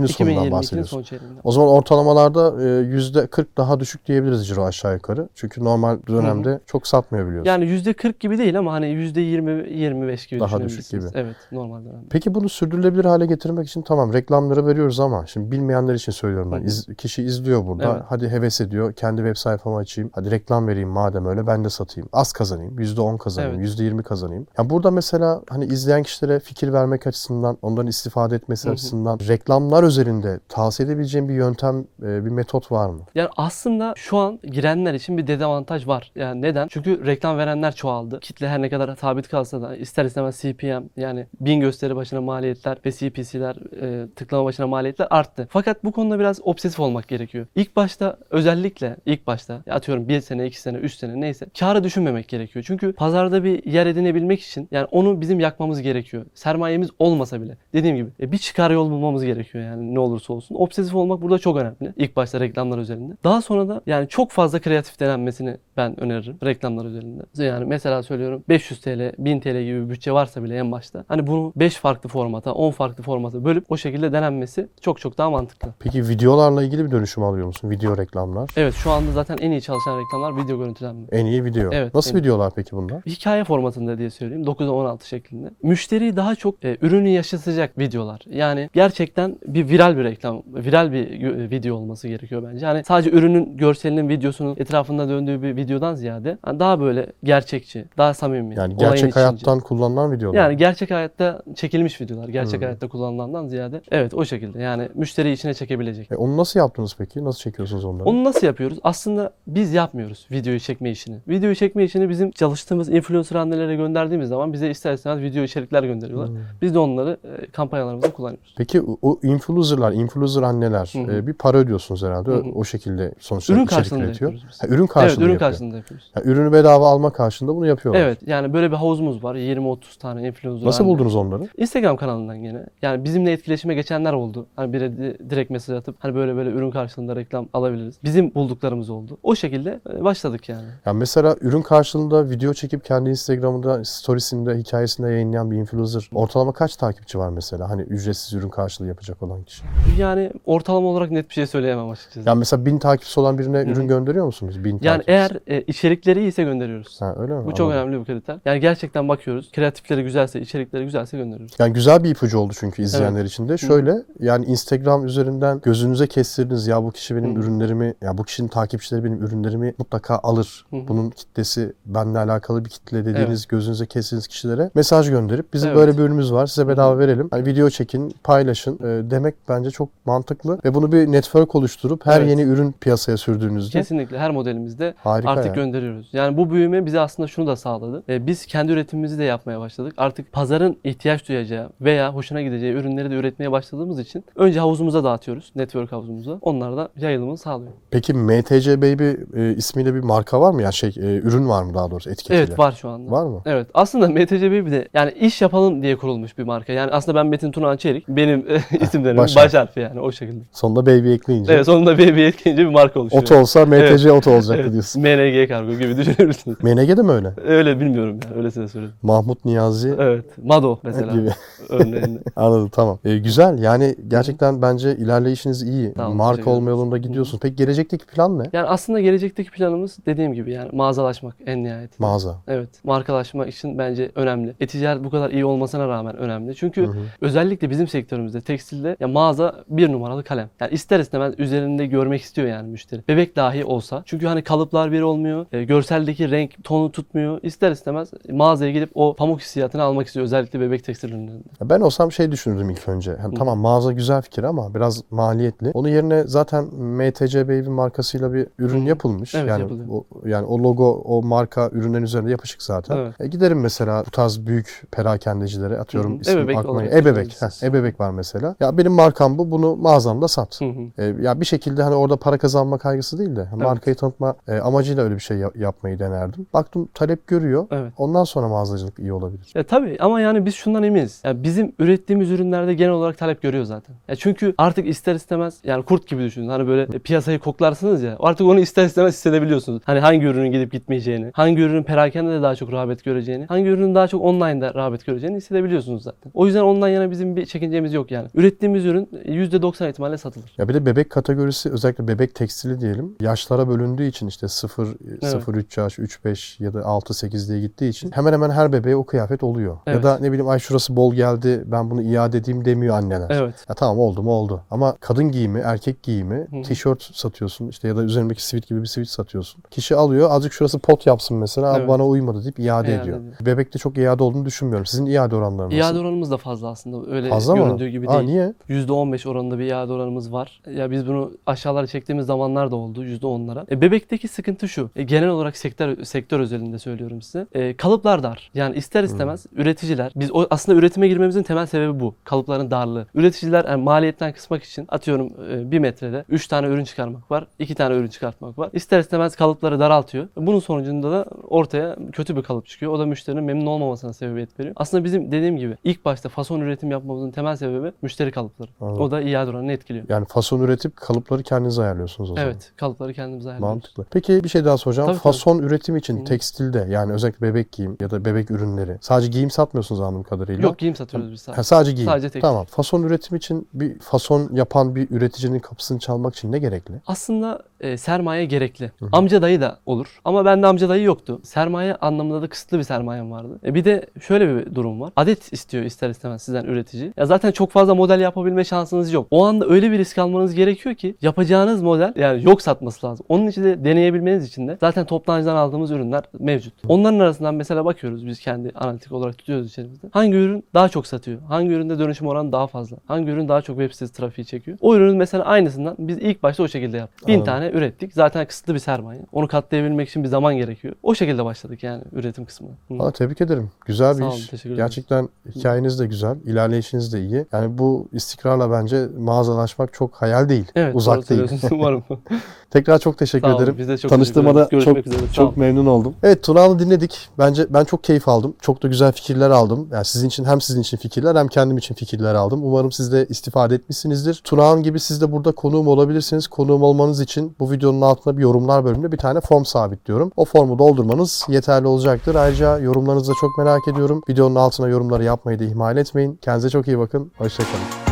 2022'nin 0.04 0.08
sonundan 0.08 0.36
2022'nin 0.44 0.52
bahsediyorsun. 0.52 0.98
son 0.98 1.04
çeyreğinden. 1.04 1.42
O 1.44 1.52
zaman 1.52 1.70
ortalamalarda 1.70 2.64
e, 2.64 2.66
%40 2.66 3.46
daha 3.58 3.80
düşük 3.80 4.06
diyebiliriz 4.08 4.48
ciro 4.48 4.64
aşağı 4.66 4.94
yukarı. 4.94 5.30
Çünkü 5.36 5.64
normal 5.64 5.98
dönemde 6.08 6.60
çok 6.66 6.88
satmıyor 6.88 7.28
biliyorsun. 7.28 7.50
Yani 7.52 7.66
%40 7.66 8.20
gibi 8.20 8.38
değil 8.38 8.60
ama 8.60 8.74
hani 8.74 8.86
%20-25 8.86 10.30
gibi 10.30 10.40
Daha 10.40 10.64
düşük 10.64 10.90
gibi. 10.90 11.06
Evet 11.14 11.36
normal 11.52 11.86
dönemde. 11.86 12.06
Peki 12.10 12.34
bunu 12.36 12.50
sürdürülebilir 12.50 13.06
hale 13.06 13.26
getirmek 13.26 13.68
için 13.68 13.82
tamam 13.82 14.14
reklamları 14.14 14.66
veriyoruz 14.68 15.00
ama 15.00 15.26
şimdi 15.26 15.52
bilmeyenler 15.52 15.94
için 15.94 16.12
söylüyorum 16.12 16.52
ben. 16.52 16.62
İz- 16.64 16.88
kişi 16.98 17.24
izliyor 17.24 17.66
burada. 17.66 17.92
Evet. 17.94 18.04
Hadi 18.10 18.30
heves 18.30 18.62
ediyor. 18.62 18.94
Kendi 18.94 19.18
web 19.22 19.36
sayfamı 19.36 19.78
açayım. 19.78 20.10
Hadi 20.14 20.32
reklam 20.32 20.68
vereyim 20.68 20.90
madem 20.90 21.26
öyle 21.26 21.48
ben 21.48 21.66
de 21.66 21.70
satayım. 21.70 22.10
Az 22.14 22.34
kazanayım. 22.34 22.80
%10 22.80 23.18
kazanayım. 23.18 23.60
Evet. 23.60 23.80
%20 23.80 24.04
kazanayım. 24.04 24.48
Ya 24.58 24.70
burada 24.70 24.92
mesela 24.92 25.42
hani 25.50 25.66
izleyen 25.66 26.04
kişilere 26.04 26.40
fikir 26.40 26.74
vermek 26.74 27.08
açısından, 27.08 27.58
onların 27.62 27.88
istifade 27.88 28.36
etmesi 28.36 28.66
Hı 28.66 28.70
hı. 28.70 28.74
açısından 28.74 29.20
reklamlar 29.28 29.84
üzerinde 29.88 30.40
tavsiye 30.50 30.90
edebileceğim 30.90 31.30
bir 31.30 31.34
yöntem, 31.34 31.86
e, 32.02 32.26
bir 32.26 32.30
metot 32.30 32.72
var 32.72 32.90
mı? 32.90 33.02
Yani 33.16 33.30
aslında 33.38 33.94
şu 33.98 34.18
an 34.18 34.40
girenler 34.44 34.94
için 34.94 35.18
bir 35.18 35.28
dezavantaj 35.28 35.88
var. 35.88 36.12
Yani 36.16 36.42
neden? 36.42 36.68
Çünkü 36.68 37.06
reklam 37.06 37.38
verenler 37.38 37.76
çoğaldı. 37.76 38.20
Kitle 38.20 38.48
her 38.48 38.62
ne 38.62 38.70
kadar 38.70 38.96
sabit 38.96 39.30
kalsa 39.30 39.62
da 39.62 39.76
ister 39.76 40.06
istemez 40.06 40.42
CPM 40.42 40.84
yani 40.98 41.28
bin 41.40 41.60
gösteri 41.60 41.96
başına 41.96 42.22
maliyetler 42.22 42.78
ve 42.86 42.92
CPC'ler 42.92 43.56
e, 43.82 44.08
tıklama 44.16 44.46
başına 44.46 44.68
maliyetler 44.68 45.08
arttı. 45.10 45.48
Fakat 45.50 45.84
bu 45.84 45.92
konuda 45.92 46.20
biraz 46.20 46.40
obsesif 46.44 46.80
olmak 46.80 47.08
gerekiyor. 47.08 47.48
İlk 47.56 47.76
başta 47.76 48.18
özellikle 48.30 48.98
ilk 49.06 49.28
başta 49.28 49.62
atıyorum 49.70 50.08
bir 50.08 50.22
sene, 50.22 50.48
iki 50.48 50.62
sene, 50.62 50.78
üç 50.78 50.94
sene 50.94 51.22
neyse 51.22 51.46
karı 51.60 51.84
düşünmemek 51.84 52.28
gerekiyor. 52.28 52.66
Çünkü 52.68 52.94
pazarda 52.94 53.44
bir 53.44 53.66
yer 53.66 53.86
edinebilmek 53.86 54.42
için 54.42 54.68
yani 54.72 54.88
onu 54.92 55.22
bizim 55.22 55.40
yakmamız 55.40 55.82
gerekiyor. 55.82 56.26
Sermayemiz 56.34 56.90
olmasa 57.00 57.42
bile. 57.42 57.58
Dediğim 57.74 57.96
gibi 57.96 58.10
e, 58.20 58.32
bir 58.32 58.38
çıkar 58.38 58.72
yol 58.72 58.92
bulmamız 58.92 59.24
gerekiyor 59.24 59.64
yani 59.64 59.77
ne 59.82 60.00
olursa 60.00 60.34
olsun. 60.34 60.56
Obsesif 60.56 60.96
olmak 60.96 61.22
burada 61.22 61.40
çok 61.40 61.58
önemli. 61.58 61.94
İlk 61.98 62.16
başta 62.16 62.40
reklamlar 62.40 62.78
üzerinde. 62.78 63.14
Daha 63.24 63.42
sonra 63.42 63.68
da 63.70 63.82
yani 63.86 64.08
çok 64.08 64.32
fazla 64.32 64.60
kreatif 64.60 65.00
denenmesini 65.00 65.58
ben 65.78 66.00
öneririm 66.00 66.38
reklamlar 66.44 66.86
üzerinde. 66.86 67.24
Yani 67.38 67.66
mesela 67.66 68.04
söylüyorum 68.04 68.44
500 68.50 68.82
TL, 68.82 69.12
1000 69.18 69.40
TL 69.40 69.48
gibi 69.64 69.86
bir 69.86 69.90
bütçe 69.90 70.12
varsa 70.12 70.44
bile 70.44 70.58
en 70.58 70.72
başta 70.72 71.04
hani 71.08 71.28
bunu 71.28 71.54
5 71.56 71.76
farklı 71.76 72.10
formata, 72.10 72.54
10 72.54 72.72
farklı 72.72 73.04
formata 73.04 73.46
bölüp 73.46 73.72
o 73.72 73.78
şekilde 73.78 74.12
denenmesi 74.12 74.68
çok 74.82 75.00
çok 75.00 75.18
daha 75.18 75.30
mantıklı. 75.30 75.74
Peki 75.80 76.10
videolarla 76.10 76.64
ilgili 76.64 76.86
bir 76.86 76.92
dönüşüm 76.92 77.24
alıyor 77.24 77.48
musun? 77.48 77.70
Video 77.70 77.98
reklamlar. 77.98 78.50
Evet 78.58 78.74
şu 78.74 78.92
anda 78.92 79.12
zaten 79.12 79.38
en 79.42 79.52
iyi 79.52 79.62
çalışan 79.62 80.00
reklamlar 80.00 80.44
video 80.44 80.58
görüntülenme. 80.58 81.08
En 81.12 81.26
iyi 81.26 81.46
video. 81.46 81.70
Evet, 81.74 81.94
Nasıl 81.94 82.12
en 82.12 82.18
videolar 82.18 82.54
peki 82.56 82.72
bunlar? 82.72 83.02
Hikaye 83.06 83.44
formatında 83.44 83.98
diye 83.98 84.10
söyleyeyim. 84.10 84.44
9'a 84.44 84.72
16 84.72 85.08
şeklinde. 85.08 85.50
Müşteriyi 85.64 86.16
daha 86.16 86.36
çok 86.36 86.66
e, 86.66 86.78
ürünü 86.82 87.10
yaşatacak 87.10 87.78
videolar. 87.78 88.22
Yani 88.30 88.70
gerçekten 88.74 89.38
bir 89.48 89.67
viral 89.70 89.98
bir 89.98 90.04
reklam, 90.04 90.44
viral 90.48 90.92
bir 90.92 91.10
video 91.52 91.76
olması 91.76 92.08
gerekiyor 92.08 92.44
bence. 92.52 92.66
Yani 92.66 92.84
sadece 92.84 93.10
ürünün 93.12 93.58
görselinin, 93.58 94.10
videosunun 94.10 94.56
etrafında 94.58 95.10
döndüğü 95.10 95.42
bir 95.42 95.56
videodan 95.56 95.96
ziyade 95.96 96.38
yani 96.48 96.60
daha 96.60 96.80
böyle 96.80 97.08
gerçekçi, 97.24 97.86
daha 97.98 98.14
samimi. 98.14 98.56
Yani 98.56 98.78
gerçek 98.78 98.98
içince. 98.98 99.14
hayattan 99.20 99.60
kullanılan 99.60 100.12
videolar. 100.12 100.38
Yani 100.38 100.58
gerçek 100.58 100.92
hayatta 100.92 101.42
çekilmiş 101.56 102.02
videolar. 102.02 102.28
Gerçek 102.30 102.54
Hmm. 102.60 102.62
hayatta 102.66 102.88
kullanılandan 102.88 103.48
ziyade. 103.48 103.82
Evet 103.92 104.14
o 104.14 104.26
şekilde. 104.26 104.62
Yani 104.62 104.90
müşteriyi 104.96 105.34
içine 105.36 105.54
çekebilecek. 105.54 106.12
E 106.12 106.16
onu 106.16 106.38
nasıl 106.38 106.60
yaptınız 106.60 106.96
peki? 106.98 107.24
Nasıl 107.26 107.40
çekiyorsunuz 107.40 107.86
onları? 107.86 108.04
Onu 108.10 108.24
nasıl 108.24 108.48
yapıyoruz? 108.48 108.80
Aslında 108.84 109.32
biz 109.48 109.74
yapmıyoruz 109.74 110.28
videoyu 110.32 110.60
çekme 110.60 110.92
işini. 110.92 111.18
Videoyu 111.28 111.56
çekme 111.56 111.84
işini 111.84 112.10
bizim 112.10 112.32
çalıştığımız 112.32 112.90
influencer 112.90 113.36
annelere 113.36 113.76
gönderdiğimiz 113.76 114.30
zaman 114.30 114.54
bize 114.54 114.70
ister 114.70 114.94
istemez 114.94 115.22
video 115.22 115.44
içerikler 115.44 115.84
gönderiyorlar. 115.84 116.30
Hmm. 116.30 116.38
Biz 116.62 116.74
de 116.74 116.80
onları 116.80 117.18
e, 117.24 117.52
kampanyalarımızda 117.52 118.12
kullanıyoruz. 118.14 118.56
Peki 118.58 118.82
o- 118.82 118.98
o 119.02 119.20
influencerlar, 119.52 119.92
influencer 119.92 120.42
anneler 120.42 120.94
Hı 120.94 121.00
hı. 121.00 121.16
e, 121.16 121.28
bir 121.28 121.34
para 121.34 121.58
ödüyorsunuz 121.58 122.04
herhalde. 122.04 122.32
Hı 122.32 122.36
hı. 122.36 122.50
O 122.56 122.64
şekilde 122.64 123.14
sonuçta 123.20 123.54
Ürün 123.54 123.66
karşılığında 123.66 124.06
üretiyor. 124.06 124.34
Ha, 124.62 124.68
ürün 124.68 124.88
karşılığında 124.88 125.12
evet 125.14 125.18
ürün 125.26 125.34
yapıyor. 125.34 125.40
karşılığında 125.52 125.78
yapıyoruz. 125.78 126.12
Ha, 126.14 126.22
ürünü 126.24 126.52
bedava 126.52 126.90
alma 126.90 127.10
karşılığında 127.14 127.56
bunu 127.56 127.68
yapıyorlar. 127.68 128.02
Evet 128.02 128.20
yani 128.28 128.54
böyle 128.54 128.72
bir 128.72 128.76
havuzumuz 128.76 129.24
var. 129.24 129.36
20-30 129.36 129.98
tane 130.00 130.28
influencer 130.28 130.68
Nasıl 130.68 130.84
anne. 130.84 130.94
buldunuz 130.94 131.16
onları? 131.16 131.48
Instagram 131.58 131.98
kanalından 131.98 132.44
gene. 132.44 132.66
Yani 132.82 133.04
bizimle 133.04 133.32
etkileşime 133.32 133.76
geçenler 133.76 134.14
oldu. 134.14 134.46
Hani 134.56 134.74
biri 134.74 134.98
di- 134.98 135.30
direkt 135.30 135.52
mesaj 135.52 135.78
atıp 135.78 135.96
hani 136.00 136.16
böyle 136.16 136.36
böyle 136.36 136.50
ürün 136.50 136.72
karşılığında 136.72 137.16
reklam 137.16 137.48
alabiliriz. 137.54 137.96
Bizim 138.04 138.34
bulduklarımız 138.36 138.90
oldu. 138.90 139.18
O 139.24 139.36
şekilde 139.36 139.80
e, 139.94 140.04
başladık 140.04 140.50
yani. 140.50 140.68
Yani 140.86 140.98
mesela 140.98 141.36
ürün 141.42 141.62
karşılığında 141.62 142.30
video 142.30 142.54
çekip 142.54 142.86
kendi 142.86 143.10
Instagram'ında, 143.10 143.84
storiesinde, 143.86 144.58
hikayesinde 144.58 145.12
yayınlayan 145.12 145.52
bir 145.52 145.58
influencer 145.58 146.10
ortalama 146.14 146.52
kaç 146.54 146.76
takipçi 146.76 147.20
var 147.20 147.30
mesela? 147.30 147.70
Hani 147.70 147.82
ücretsiz 147.82 148.34
ürün 148.34 148.50
karşılığı 148.50 148.88
yapacak 148.88 149.24
olan 149.24 149.37
kişi. 149.44 149.64
Yani 150.00 150.32
ortalama 150.46 150.88
olarak 150.88 151.12
net 151.12 151.30
bir 151.30 151.34
şey 151.34 151.48
söyleyemem 151.48 151.90
açıkçası. 151.90 152.30
Yani 152.30 152.40
mesela 152.40 152.66
bin 152.66 152.80
takipçisi 152.80 153.20
olan 153.20 153.38
birine 153.38 153.58
hı. 153.58 153.64
ürün 153.64 153.88
gönderiyor 153.88 154.26
musunuz? 154.26 154.64
Bin 154.64 154.70
Yani 154.70 154.82
takipçisi. 154.82 155.12
eğer 155.12 155.58
e, 155.58 155.62
içerikleri 155.62 156.20
iyiyse 156.20 156.44
gönderiyoruz. 156.44 157.02
Ha, 157.02 157.16
öyle 157.20 157.34
mi? 157.34 157.46
Bu 157.46 157.54
çok 157.54 157.72
Anladım. 157.72 157.90
önemli 157.90 158.00
bir 158.00 158.06
kriter. 158.06 158.40
Yani 158.46 158.60
gerçekten 158.60 159.08
bakıyoruz. 159.10 159.52
Kreatifleri 159.52 160.04
güzelse, 160.04 160.42
içerikleri 160.42 160.86
güzelse 160.86 161.18
gönderiyoruz. 161.18 161.56
Yani 161.60 161.74
güzel 161.74 162.04
bir 162.04 162.10
ipucu 162.10 162.40
oldu 162.40 162.54
çünkü 162.60 162.82
izleyenler 162.82 163.26
için 163.26 163.50
de. 163.50 163.58
Şöyle 163.58 163.96
yani 164.20 164.46
Instagram 164.46 165.06
üzerinden 165.06 165.62
gözünüze 165.64 166.08
kestirdiniz 166.08 166.68
ya 166.68 166.84
bu 166.84 166.92
kişi 166.92 167.16
benim 167.16 167.36
Hı. 167.36 167.40
ürünlerimi 167.40 167.94
ya 168.02 168.18
bu 168.18 168.24
kişinin 168.24 168.48
takipçileri 168.48 169.04
benim 169.04 169.24
ürünlerimi 169.24 169.74
mutlaka 169.78 170.20
alır. 170.24 170.66
Hı 170.70 170.76
hı. 170.76 170.88
Bunun 170.88 171.10
kitlesi 171.10 171.74
benimle 171.86 172.20
alakalı 172.20 172.66
bir 172.66 172.70
kitle 172.70 173.06
dediğiniz 173.06 173.48
gözünüze 173.48 173.86
kestiğiniz 173.86 174.28
kişilere 174.28 174.72
mesaj 174.76 175.10
gönderip 175.10 175.54
bizim 175.54 175.68
Evet. 175.70 175.78
böyle 175.78 175.98
bir 175.98 176.04
ürünümüz 176.04 176.34
var 176.34 176.48
size 176.48 176.68
bedava 176.68 177.00
verelim. 177.00 177.28
Hani 177.32 177.46
video 177.46 177.70
çekin, 177.70 178.16
paylaşın 178.24 178.76
e, 178.76 179.12
demek 179.12 179.27
geliştirmek 179.28 179.36
bence 179.50 179.72
çok 179.72 179.90
mantıklı 180.06 180.60
ve 180.66 180.74
bunu 180.74 180.92
bir 180.92 181.12
network 181.12 181.56
oluşturup 181.56 182.06
her 182.06 182.20
Evet. 182.22 182.30
yeni 182.30 182.42
ürün 182.42 182.72
piyasaya 182.72 183.18
sürdüğünüzde 183.18 183.80
Kesinlikle 183.80 184.20
her 184.20 184.32
modelimizde 184.32 184.94
harika 184.98 185.30
artık 185.30 185.46
yani. 185.46 185.56
gönderiyoruz. 185.56 186.10
Yani 186.14 186.38
bu 186.38 186.50
büyüme 186.50 186.86
bize 186.86 187.00
aslında 187.00 187.28
şunu 187.28 187.48
da 187.48 187.56
sağladı. 187.56 188.04
E, 188.10 188.28
biz 188.28 188.46
kendi 188.46 188.72
üretimimizi 188.72 189.20
de 189.20 189.24
yapmaya 189.24 189.60
başladık. 189.60 189.94
Artık 189.98 190.32
pazarın 190.32 190.78
ihtiyaç 190.84 191.28
duyacağı 191.30 191.70
veya 191.82 192.14
hoşuna 192.14 192.42
gideceği 192.42 192.74
ürünleri 192.74 193.12
de 193.12 193.16
üretmeye 193.16 193.52
başladığımız 193.52 194.00
için 194.00 194.26
önce 194.36 194.60
havuzumuza 194.60 195.04
dağıtıyoruz. 195.04 195.52
Network 195.56 195.92
havuzumuza. 195.92 196.38
Onlar 196.42 196.78
da 196.78 196.90
yayılımını 196.98 197.38
sağlıyor. 197.38 197.72
Peki 197.92 198.14
MTC 198.14 198.82
Baby 198.82 199.10
e, 199.42 199.56
ismiyle 199.56 199.94
bir 199.94 200.00
marka 200.00 200.42
var 200.42 200.52
mı? 200.54 200.62
Ya 200.62 200.72
şey 200.72 200.90
e, 200.90 201.16
ürün 201.18 201.50
var 201.50 201.64
mı 201.64 201.74
daha 201.74 201.92
doğrusu 201.92 202.10
etiketiyle? 202.10 202.40
Evet 202.44 202.60
var 202.60 202.72
şu 202.72 202.90
anda. 202.90 203.12
Var 203.12 203.26
mı? 203.26 203.42
Evet. 203.46 203.68
Aslında 203.74 204.08
MTC 204.10 204.52
Baby 204.52 204.72
de 204.72 204.88
yani 204.94 205.12
iş 205.12 205.42
yapalım 205.42 205.84
diye 205.84 205.98
kurulmuş 205.98 206.38
bir 206.38 206.44
marka. 206.44 206.74
Yani 206.74 206.92
aslında 206.92 207.18
ben 207.18 207.28
Metin 207.28 207.52
Tunahan 207.52 207.78
Çelik. 207.78 208.08
Benim 208.08 208.46
isimlerim 208.82 209.17
Baş 209.18 209.36
baş, 209.36 209.54
harfi 209.54 209.80
yani 209.80 210.00
o 210.00 210.12
şekilde. 210.12 210.44
Sonunda 210.52 210.86
Baby 210.86 211.14
ekleyince. 211.14 211.54
Evet 211.54 211.66
sonunda 211.66 211.98
Baby 211.98 212.26
etkileyince 212.28 212.64
bir 212.66 212.72
marka 212.72 213.00
oluşuyor. 213.00 213.24
Oto 213.24 213.36
olsa 213.36 213.66
MTC 213.66 214.12
Oto 214.12 214.32
olacaktı 214.36 214.62
Evet, 214.64 214.72
diyorsun. 214.74 215.02
MNG 215.02 215.48
kargo 215.48 215.72
gibi 215.74 215.98
düşünürsünüz. 215.98 216.64
MNG 216.64 216.98
de 216.98 217.02
mi 217.02 217.12
öyle? 217.12 217.32
Öyle 217.48 217.80
bilmiyorum 217.80 218.20
yani 218.26 218.38
öylesine 218.38 218.68
söyledim. 218.68 218.96
Mahmut 219.02 219.46
Niyazi 219.46 219.96
Evet. 220.00 220.26
Mado 220.44 220.80
mesela 220.84 221.12
gibi. 221.14 221.30
örneğinde. 221.70 222.20
Anladım 222.36 222.70
tamam. 222.70 223.00
E, 223.06 223.18
güzel 223.18 223.64
yani 223.64 223.96
gerçekten 224.08 224.62
bence 224.62 224.96
ilerleyişiniz 224.96 225.64
iyi. 225.64 225.94
Tamam, 225.94 226.16
Marka 226.18 226.50
olma 226.50 226.70
yolunda 226.70 226.98
gidiyorsunuz. 226.98 227.40
Peki 227.42 227.56
gelecekteki 227.56 228.06
plan 228.06 228.40
ne? 228.40 228.44
Yani 228.54 228.68
aslında 228.68 229.00
gelecekteki 229.00 229.52
planımız 229.52 229.98
dediğim 230.06 230.34
gibi 230.34 230.52
yani 230.52 230.70
mağazalaşmak 230.74 231.36
en 231.46 231.64
nihayet. 231.64 232.00
Mağaza. 232.00 232.36
Evet. 232.48 232.70
Markalaşma 232.84 233.46
için 233.46 233.78
bence 233.78 234.12
önemli. 234.16 234.56
E-ticaret 234.60 235.04
bu 235.04 235.10
kadar 235.10 235.32
iyi 235.32 235.46
olmasına 235.46 235.88
rağmen 235.88 236.18
önemli. 236.18 236.56
Çünkü 236.56 236.82
Hı 236.84 236.92
hı. 236.92 236.98
özellikle 237.22 237.70
bizim 237.70 237.88
sektörümüzde 237.88 238.42
tekstilde 238.42 238.96
ya 239.00 239.07
mağaza 239.08 239.64
bir 239.70 239.92
numaralı 239.92 240.24
kalem. 240.24 240.50
Yani 240.60 240.72
ister 240.74 241.00
istemez 241.00 241.34
üzerinde 241.38 241.86
görmek 241.86 242.22
istiyor 242.22 242.48
yani 242.48 242.70
müşteri. 242.70 243.02
Bebek 243.08 243.36
dahi 243.36 243.66
olsa. 243.66 244.04
Çünkü 244.06 244.28
hani 244.28 244.44
kalıplar 244.44 244.92
bir 244.92 245.02
olmuyor. 245.02 245.46
e, 245.52 245.64
görseldeki 245.64 246.32
renk 246.32 246.64
tonu 246.64 246.92
tutmuyor. 246.92 247.40
İster 247.44 247.72
istemez 247.72 248.12
mağazaya 248.32 248.72
gidip 248.72 248.90
o 248.96 249.16
pamuk 249.16 249.42
hissiyatını 249.42 249.84
almak 249.84 250.08
istiyor. 250.08 250.24
Özellikle 250.24 250.60
bebek 250.60 250.84
tekstil 250.84 251.10
ürünlerinde. 251.10 251.44
Ben 251.62 251.82
olsam 251.82 252.12
şey 252.12 252.32
düşünürdüm 252.32 252.70
ilk 252.70 252.88
önce. 252.88 253.18
Hem 253.22 253.32
tamam 253.32 253.60
mağaza 253.60 253.92
güzel 253.92 254.22
fikir 254.22 254.44
ama 254.44 254.74
biraz 254.74 255.04
maliyetli. 255.12 255.72
Onun 255.74 255.90
yerine 255.90 256.24
zaten 256.24 256.64
MTC 256.76 257.48
Baby 257.48 257.70
markasıyla 257.70 258.34
bir 258.34 258.48
ürün 258.60 258.86
Hı 258.86 258.90
yapılmış. 258.90 259.36
Evet, 259.36 259.50
yani 259.50 259.62
yapılıyor. 259.62 259.88
o, 259.90 260.06
yani 260.26 260.46
o 260.46 260.60
logo 260.60 261.02
o 261.06 261.24
marka 261.24 261.70
ürünlerin 261.74 262.04
üzerinde 262.04 262.32
yapışık 262.32 262.62
zaten. 262.64 262.98
Evet. 262.98 263.22
E, 263.22 263.28
giderim 263.28 263.60
mesela 263.60 264.04
bu 264.08 264.12
tarz 264.12 264.46
büyük 264.46 264.84
perakendecilere 264.92 265.78
atıyorum 265.78 266.18
Hı 266.18 266.22
ismi 266.22 266.34
Ebebek 266.34 266.58
aklıma 266.58 266.84
Ebebek. 266.84 267.42
Heh, 267.42 267.64
Ebebek 267.68 268.00
var 268.00 268.12
mesela. 268.12 268.56
Ya 268.60 268.78
benim 268.78 268.97
markam 268.98 269.38
bu. 269.38 269.52
Bunu 269.52 269.76
mağazamda 269.76 270.28
sat. 270.28 270.62
Hı 270.62 270.66
hı. 270.66 271.02
E, 271.04 271.24
ya 271.24 271.40
bir 271.42 271.46
şekilde 271.46 271.84
hani 271.84 271.96
orada 271.96 272.18
para 272.18 272.38
kazanma 272.38 272.78
kaygısı 272.78 273.18
değil 273.20 273.36
de 273.36 273.48
markayı 273.56 273.96
tanıtma 273.96 274.36
e, 274.48 274.58
amacıyla 274.58 275.04
öyle 275.04 275.16
bir 275.16 275.20
şey 275.20 275.38
yap- 275.38 275.56
yapmayı 275.56 276.00
denerdim. 276.00 276.48
Baktım 276.54 276.90
talep 276.94 277.28
görüyor. 277.28 277.68
Evet. 277.72 277.94
Ondan 277.98 278.24
sonra 278.24 278.48
mağazacılık 278.48 279.00
iyi 279.00 279.14
olabilir. 279.14 279.52
Ya 279.56 279.64
tabii 279.64 279.98
ama 280.00 280.22
yani 280.22 280.46
biz 280.46 280.56
şundan 280.56 280.84
eminiz. 280.84 281.22
Ya 281.26 281.44
bizim 281.44 281.74
ürettiğimiz 281.80 282.32
ürünlerde 282.32 282.74
genel 282.74 282.92
olarak 282.92 283.18
talep 283.18 283.42
görüyor 283.42 283.64
zaten. 283.64 283.96
Ya 284.08 284.16
çünkü 284.16 284.54
artık 284.58 284.88
ister 284.88 285.16
istemez 285.16 285.60
yani 285.64 285.84
kurt 285.84 286.08
gibi 286.08 286.24
düşünün. 286.24 286.48
Hani 286.50 286.68
böyle 286.68 286.86
piyasayı 286.86 287.40
koklarsınız 287.40 288.04
ya. 288.04 288.16
Artık 288.20 288.48
onu 288.48 288.60
ister 288.60 288.86
istemez 288.86 289.14
hissedebiliyorsunuz. 289.14 289.82
Hani 289.86 290.00
hangi 290.00 290.26
ürünün 290.26 290.52
gidip 290.52 290.72
gitmeyeceğini, 290.72 291.32
hangi 291.34 291.62
ürünün 291.62 291.84
perakende 291.84 292.32
de 292.32 292.42
daha 292.42 292.56
çok 292.56 292.72
rağbet 292.72 293.04
göreceğini, 293.04 293.46
hangi 293.46 293.66
ürünün 293.70 293.96
daha 293.96 294.08
çok 294.08 294.22
online'da 294.22 294.74
rağbet 294.74 295.06
göreceğini 295.06 295.38
hissedebiliyorsunuz 295.38 296.04
zaten. 296.04 296.32
O 296.34 296.46
yüzden 296.46 296.62
ondan 296.62 296.88
yana 296.88 297.12
bizim 297.12 297.36
bir 297.36 297.46
çekincemiz 297.46 297.94
yok 297.94 298.12
yani. 298.12 298.28
Ürettiğimiz 298.36 298.86
ürün 298.88 299.10
%90 299.26 299.90
ihtimalle 299.90 300.18
satılır. 300.18 300.54
Ya 300.58 300.70
bir 300.70 300.74
de 300.74 300.86
bebek 300.86 301.10
kategorisi 301.10 301.70
özellikle 301.72 302.08
bebek 302.08 302.36
tekstili 302.36 302.82
diyelim. 302.82 303.16
Yaşlara 303.22 303.68
bölündüğü 303.68 304.06
için 304.06 304.28
işte 304.28 304.48
0 304.48 304.88
0 305.22 305.54
3 305.56 305.78
yaş, 305.78 306.00
3 306.00 306.26
5 306.26 306.60
ya 306.60 306.74
da 306.74 306.86
6 306.86 307.14
8 307.14 307.50
diye 307.50 307.62
gittiği 307.62 307.90
için 307.90 308.12
hemen 308.12 308.34
hemen 308.34 308.50
her 308.50 308.74
bebeğe 308.74 308.96
o 308.96 309.06
kıyafet 309.06 309.44
oluyor. 309.44 309.74
Ya 309.74 309.82
Evet. 309.86 310.04
da 310.04 310.18
ne 310.22 310.32
bileyim 310.32 310.48
ay 310.50 310.60
şurası 310.60 310.96
bol 310.96 311.14
geldi 311.14 311.64
ben 311.66 311.92
bunu 311.92 312.02
iade 312.02 312.38
edeyim 312.38 312.66
demiyor 312.66 312.96
anneler. 312.98 313.30
Evet. 313.30 313.56
Ya 313.70 313.76
tamam 313.76 314.00
oldu 314.00 314.24
mu 314.24 314.32
oldu. 314.32 314.62
Ama 314.72 314.96
kadın 315.00 315.32
giyimi, 315.32 315.60
erkek 315.60 316.04
giyimi, 316.04 316.48
Hı 316.52 316.62
tişört 316.64 317.04
satıyorsun 317.04 317.68
işte 317.68 317.88
ya 317.88 317.98
da 317.98 318.04
üzerindeki 318.04 318.46
sivit 318.46 318.68
gibi 318.68 318.82
bir 318.82 318.86
sivit 318.88 319.10
satıyorsun. 319.10 319.64
Kişi 319.72 319.96
alıyor 319.96 320.32
azıcık 320.32 320.54
şurası 320.54 320.80
pot 320.80 321.06
yapsın 321.08 321.38
mesela 321.38 321.72
"Abi 321.74 321.80
Evet. 321.80 321.90
bana 321.90 322.08
uymadı 322.08 322.44
deyip 322.44 322.60
iade 322.60 322.68
İade 322.68 323.02
ediyor. 323.02 323.20
ediyor. 323.20 323.34
Bebekte 323.42 323.80
çok 323.80 323.98
iade 323.98 324.24
olduğunu 324.24 324.46
düşünmüyorum. 324.46 324.86
Sizin 324.86 325.06
iade 325.06 325.36
oranlarınız? 325.36 325.74
İade 325.74 326.00
oranımız 326.00 326.32
da 326.32 326.38
fazla 326.38 326.68
aslında. 326.68 327.12
Öyle 327.12 327.30
Fazla 327.30 327.56
mı? 327.56 327.64
göründüğü 327.64 327.88
gibi 327.90 328.10
Aa, 328.10 328.14
değil. 328.20 328.30
niye? 328.30 328.54
%15 328.78 329.30
oranında 329.30 329.60
bir 329.60 329.66
iade 329.66 329.94
oranımız 329.94 330.34
var. 330.34 330.62
Ya 330.76 330.92
biz 330.92 331.08
bunu 331.08 331.32
aşağılara 331.46 331.88
çektiğimiz 331.88 332.26
zamanlar 332.26 332.72
da 332.72 332.76
oldu 332.76 333.06
%10'lara. 333.06 333.74
E, 333.74 333.82
bebekteki 333.82 334.28
sıkıntı 334.28 334.68
şu. 334.68 334.90
E, 334.96 335.04
genel 335.04 335.30
olarak 335.30 335.58
sektör 335.58 336.04
sektör 336.04 336.40
özelinde 336.40 336.80
söylüyorum 336.80 337.22
size. 337.22 337.48
E, 337.54 337.78
kalıplar 337.78 338.24
dar. 338.24 338.52
Yani 338.54 338.76
ister 338.76 339.04
istemez 339.04 339.46
üreticiler 339.56 340.12
biz 340.16 340.32
o, 340.32 340.48
aslında 340.50 340.80
üretime 340.80 341.08
girmemizin 341.08 341.44
temel 341.44 341.66
sebebi 341.66 342.00
bu. 342.00 342.16
Kalıpların 342.24 342.72
darlığı. 342.72 343.08
Üreticiler 343.16 343.66
yani 343.66 343.84
maliyetten 343.84 344.34
kısmak 344.34 344.64
için 344.64 344.86
atıyorum 344.90 345.34
e, 345.52 345.72
bir 345.72 345.80
metrede 345.80 346.26
3 346.30 346.48
tane 346.48 346.68
ürün 346.68 346.84
çıkarmak 346.84 347.32
var. 347.32 347.48
2 347.60 347.76
tane 347.76 347.96
ürün 347.96 348.08
çıkartmak 348.08 348.58
var. 348.58 348.70
İster 348.74 349.00
istemez 349.00 349.36
kalıpları 349.36 349.80
daraltıyor. 349.80 350.28
Bunun 350.38 350.60
sonucunda 350.60 351.12
da 351.12 351.26
ortaya 351.48 351.96
kötü 352.12 352.36
bir 352.36 352.42
kalıp 352.44 352.66
çıkıyor. 352.66 352.92
O 352.92 353.00
da 353.00 353.06
müşterinin 353.06 353.44
memnun 353.44 353.66
olmamasına 353.66 354.14
sebebiyet 354.14 354.60
veriyor. 354.60 354.76
Aslında 354.78 355.04
bizim 355.04 355.32
dediğim 355.32 355.58
gibi 355.58 355.76
ilk 355.84 356.06
başta 356.06 356.30
fason 356.30 356.62
üretim 356.62 356.92
yapmamızın 356.92 357.32
temel 357.32 357.56
sebebi 357.56 357.92
müşteri 358.02 358.32
kalıpları. 358.58 358.70
Anladım. 358.82 359.02
O 359.04 359.12
da 359.12 359.22
iade 359.22 359.50
oranını 359.50 359.72
etkiliyor. 359.72 360.06
Yani 360.10 360.26
fason 360.26 360.60
üretip 360.60 360.96
kalıpları 360.96 361.44
kendiniz 361.44 361.80
ayarlıyorsunuz 361.80 362.32
o 362.32 362.36
zaman. 362.36 362.50
Evet, 362.52 362.72
kalıpları 362.76 363.14
kendimiz 363.14 363.46
ayarlıyoruz. 363.48 363.76
Mantıklı. 363.76 364.06
Peki 364.12 364.44
bir 364.44 364.50
şey 364.50 364.66
daha 364.66 364.78
soracağım. 364.78 365.08
Tabii, 365.08 365.18
tabii. 365.18 365.24
Fason 365.24 365.60
üretim 365.60 365.96
için 365.96 366.22
Hı. 366.22 366.24
tekstilde 366.26 366.88
yani 366.90 367.14
özellikle 367.14 367.48
bebek 367.48 367.72
giyim 367.72 367.98
ya 368.02 368.12
da 368.12 368.26
bebek 368.26 368.52
ürünleri 368.52 368.98
sadece 369.02 369.28
giyim 369.28 369.50
satmıyorsunuz 369.52 370.02
anladığım 370.02 370.24
kadarıyla. 370.24 370.64
Yok 370.64 370.78
giyim 370.78 370.96
satıyoruz 370.96 371.32
biz 371.32 371.42
sadece. 371.42 371.56
Ha, 371.56 371.64
sadece 371.64 371.92
giyim. 371.92 372.06
Sadece 372.10 372.30
tekstil. 372.30 372.42
Tamam. 372.42 372.66
Fason 372.66 373.04
üretim 373.04 373.38
için 373.38 373.68
bir 373.74 374.00
fason 374.00 374.50
yapan 374.54 374.96
bir 374.96 375.12
üreticinin 375.12 375.60
kapısını 375.60 376.00
çalmak 376.00 376.36
için 376.36 376.52
ne 376.52 376.60
gerekli? 376.60 376.94
Aslında 377.08 377.62
e, 377.82 377.98
sermaye 377.98 378.46
gerekli. 378.46 378.92
Amca 379.12 379.42
dayı 379.42 379.62
da 379.62 379.80
olur. 379.86 380.20
Ama 380.26 380.46
bende 380.46 380.68
amca 380.68 380.90
dayı 380.90 381.04
yoktu. 381.04 381.40
Sermaye 381.44 381.96
anlamında 381.96 382.42
da 382.42 382.48
kısıtlı 382.48 382.78
bir 382.78 382.84
sermayem 382.84 383.32
vardı. 383.32 383.60
E, 383.66 383.74
bir 383.74 383.86
de 383.86 384.06
şöyle 384.22 384.56
bir 384.56 384.76
durum 384.76 385.02
var. 385.02 385.14
Adet 385.16 385.54
istiyor 385.54 385.84
ister 385.84 386.10
istemez 386.10 386.42
sizden 386.42 386.66
üretici. 386.66 387.14
Ya 387.18 387.26
zaten 387.26 387.52
çok 387.52 387.72
fazla 387.72 387.96
model 387.96 388.22
yapabilme 388.22 388.64
şansınız 388.64 389.14
yok. 389.14 389.28
O 389.32 389.46
anda 389.46 389.68
öyle 389.68 389.92
bir 389.92 389.98
risk 389.98 390.18
almanız 390.18 390.56
gerekiyor 390.56 390.96
ki 390.96 391.16
yapacağınız 391.22 391.82
model 391.82 392.14
yani 392.16 392.46
yok 392.46 392.62
satması 392.62 393.08
lazım. 393.08 393.26
Onun 393.30 393.48
için 393.48 393.64
de 393.64 393.84
deneyebilmeniz 393.86 394.48
için 394.48 394.68
de 394.68 394.78
zaten 394.82 395.06
toptancıdan 395.06 395.56
aldığımız 395.56 395.92
ürünler 395.92 396.24
mevcut. 396.40 396.74
Onların 396.88 397.20
arasından 397.20 397.56
mesela 397.56 397.86
bakıyoruz 397.86 398.28
biz 398.28 398.40
kendi 398.40 398.72
analitik 398.76 399.12
olarak 399.12 399.38
tutuyoruz 399.38 399.68
içerimizde. 399.68 400.08
Hangi 400.12 400.36
ürün 400.36 400.64
daha 400.74 400.90
çok 400.90 401.08
satıyor? 401.08 401.42
Hangi 401.42 401.72
üründe 401.72 402.00
dönüşüm 402.00 402.28
oranı 402.28 402.52
daha 402.52 402.68
fazla? 402.68 402.98
Hangi 403.08 403.32
ürün 403.32 403.48
daha 403.48 403.62
çok 403.62 403.78
web 403.78 403.92
sitesi 403.92 404.14
trafiği 404.14 404.46
çekiyor? 404.46 404.78
O 404.82 404.96
ürünün 404.96 405.18
mesela 405.18 405.44
aynısından 405.46 405.96
biz 406.00 406.18
ilk 406.18 406.44
başta 406.44 406.64
o 406.64 406.68
şekilde 406.68 406.98
yaptık. 406.98 407.28
Bin 407.28 407.34
Anladım. 407.34 407.54
Tane 407.68 407.78
ürettik. 407.80 408.14
Zaten 408.14 408.46
kısıtlı 408.48 408.74
bir 408.74 408.80
sermaye. 408.80 409.22
Onu 409.32 409.48
katlayabilmek 409.48 410.10
için 410.10 410.24
bir 410.24 410.28
zaman 410.30 410.58
gerekiyor. 410.58 410.96
O 411.04 411.16
şekilde 411.16 411.46
başladık 411.46 411.84
yani 411.84 412.04
üretim 412.12 412.46
kısmına. 412.46 412.72
Hı. 412.88 413.00
Valla 413.00 413.12
tebrik 413.12 413.42
ederim. 413.42 413.70
Güzel 413.86 414.14
bir 414.14 414.22
Sağ 414.22 414.26
olun, 414.28 414.36
iş. 414.36 414.48
teşekkür 414.48 414.70
ederim. 414.70 414.86
Gerçekten 414.86 415.30
hikayeniz 415.56 416.00
de 416.00 416.06
güzel. 416.08 416.36
ilerleyişiniz 416.46 417.14
de 417.14 417.22
iyi. 417.22 417.46
Yani 417.52 417.78
bu 417.78 418.08
istikrarla 418.12 418.72
bence 418.72 419.08
mağazalaşmak 419.18 419.94
çok 419.94 420.16
hayal 420.16 420.50
değil. 420.50 420.66
Evet, 420.76 420.96
Uzak 420.96 421.30
değil. 421.30 421.50
Umarım. 421.72 422.04
Tekrar 422.72 423.00
çok 423.00 423.18
teşekkür 423.18 423.48
Sağ 423.48 423.54
olun, 423.54 423.64
ederim. 423.64 423.76
biz 423.78 423.88
de 423.88 423.98
çok 423.98 424.10
Tanıştığıma 424.12 424.56
da 424.56 424.70
çok, 424.70 424.98
üzere. 425.08 425.20
Çok 425.34 425.58
memnun 425.58 425.86
oldum. 425.86 426.16
Evet 426.24 426.44
Tuna'nı 426.44 426.80
dinledik. 426.80 427.30
Bence 427.38 427.66
ben 427.70 427.84
çok 427.84 428.04
keyif 428.04 428.28
aldım. 428.28 428.54
Çok 428.62 428.84
da 428.84 428.88
güzel 428.88 429.12
fikirler 429.12 429.50
aldım. 429.50 429.88
Yani 429.92 430.06
sizin 430.06 430.28
için 430.28 430.46
hem 430.46 430.62
sizin 430.62 430.82
için 430.82 430.98
fikirler 430.98 431.36
hem 431.36 431.48
kendim 431.48 431.78
için 431.78 431.96
fikirler 431.96 432.36
aldım. 432.36 432.64
Umarım 432.64 432.92
siz 432.92 433.12
de 433.12 433.26
istifade 433.30 433.76
etmişsinizdir. 433.76 434.42
Tunağan 434.44 434.84
gibi 434.84 435.00
siz 435.00 435.22
de 435.22 435.32
burada 435.32 435.52
konuğum 435.52 435.88
olabilirsiniz. 435.88 436.48
Konuğum 436.48 436.84
olmanız 436.84 437.22
için 437.22 437.56
bu 437.60 437.72
videonun 437.72 438.02
altına 438.02 438.38
bir 438.38 438.42
yorumlar 438.42 438.86
bölümünde 438.86 439.12
bir 439.12 439.18
tane 439.18 439.42
form 439.42 439.66
sabitliyorum. 439.66 440.32
O 440.36 440.46
formu 440.46 440.80
doldurmanız 440.80 441.46
yeterli 441.50 441.88
olacaktır. 441.88 442.36
Ayrıca 442.36 442.80
yorumlarınızı 442.80 443.32
da 443.32 443.36
çok 443.42 443.58
merak 443.58 443.88
ediyorum. 443.88 444.22
Videonun 444.30 444.56
altına 444.56 444.88
yorumları 444.88 445.24
yapmayı 445.24 445.60
da 445.60 445.64
ihmal 445.64 445.98
etmeyin. 445.98 446.40
Kendinize 446.42 446.70
çok 446.70 446.88
iyi 446.88 447.00
bakın. 447.00 447.32
Hoşçakalın. 447.38 448.08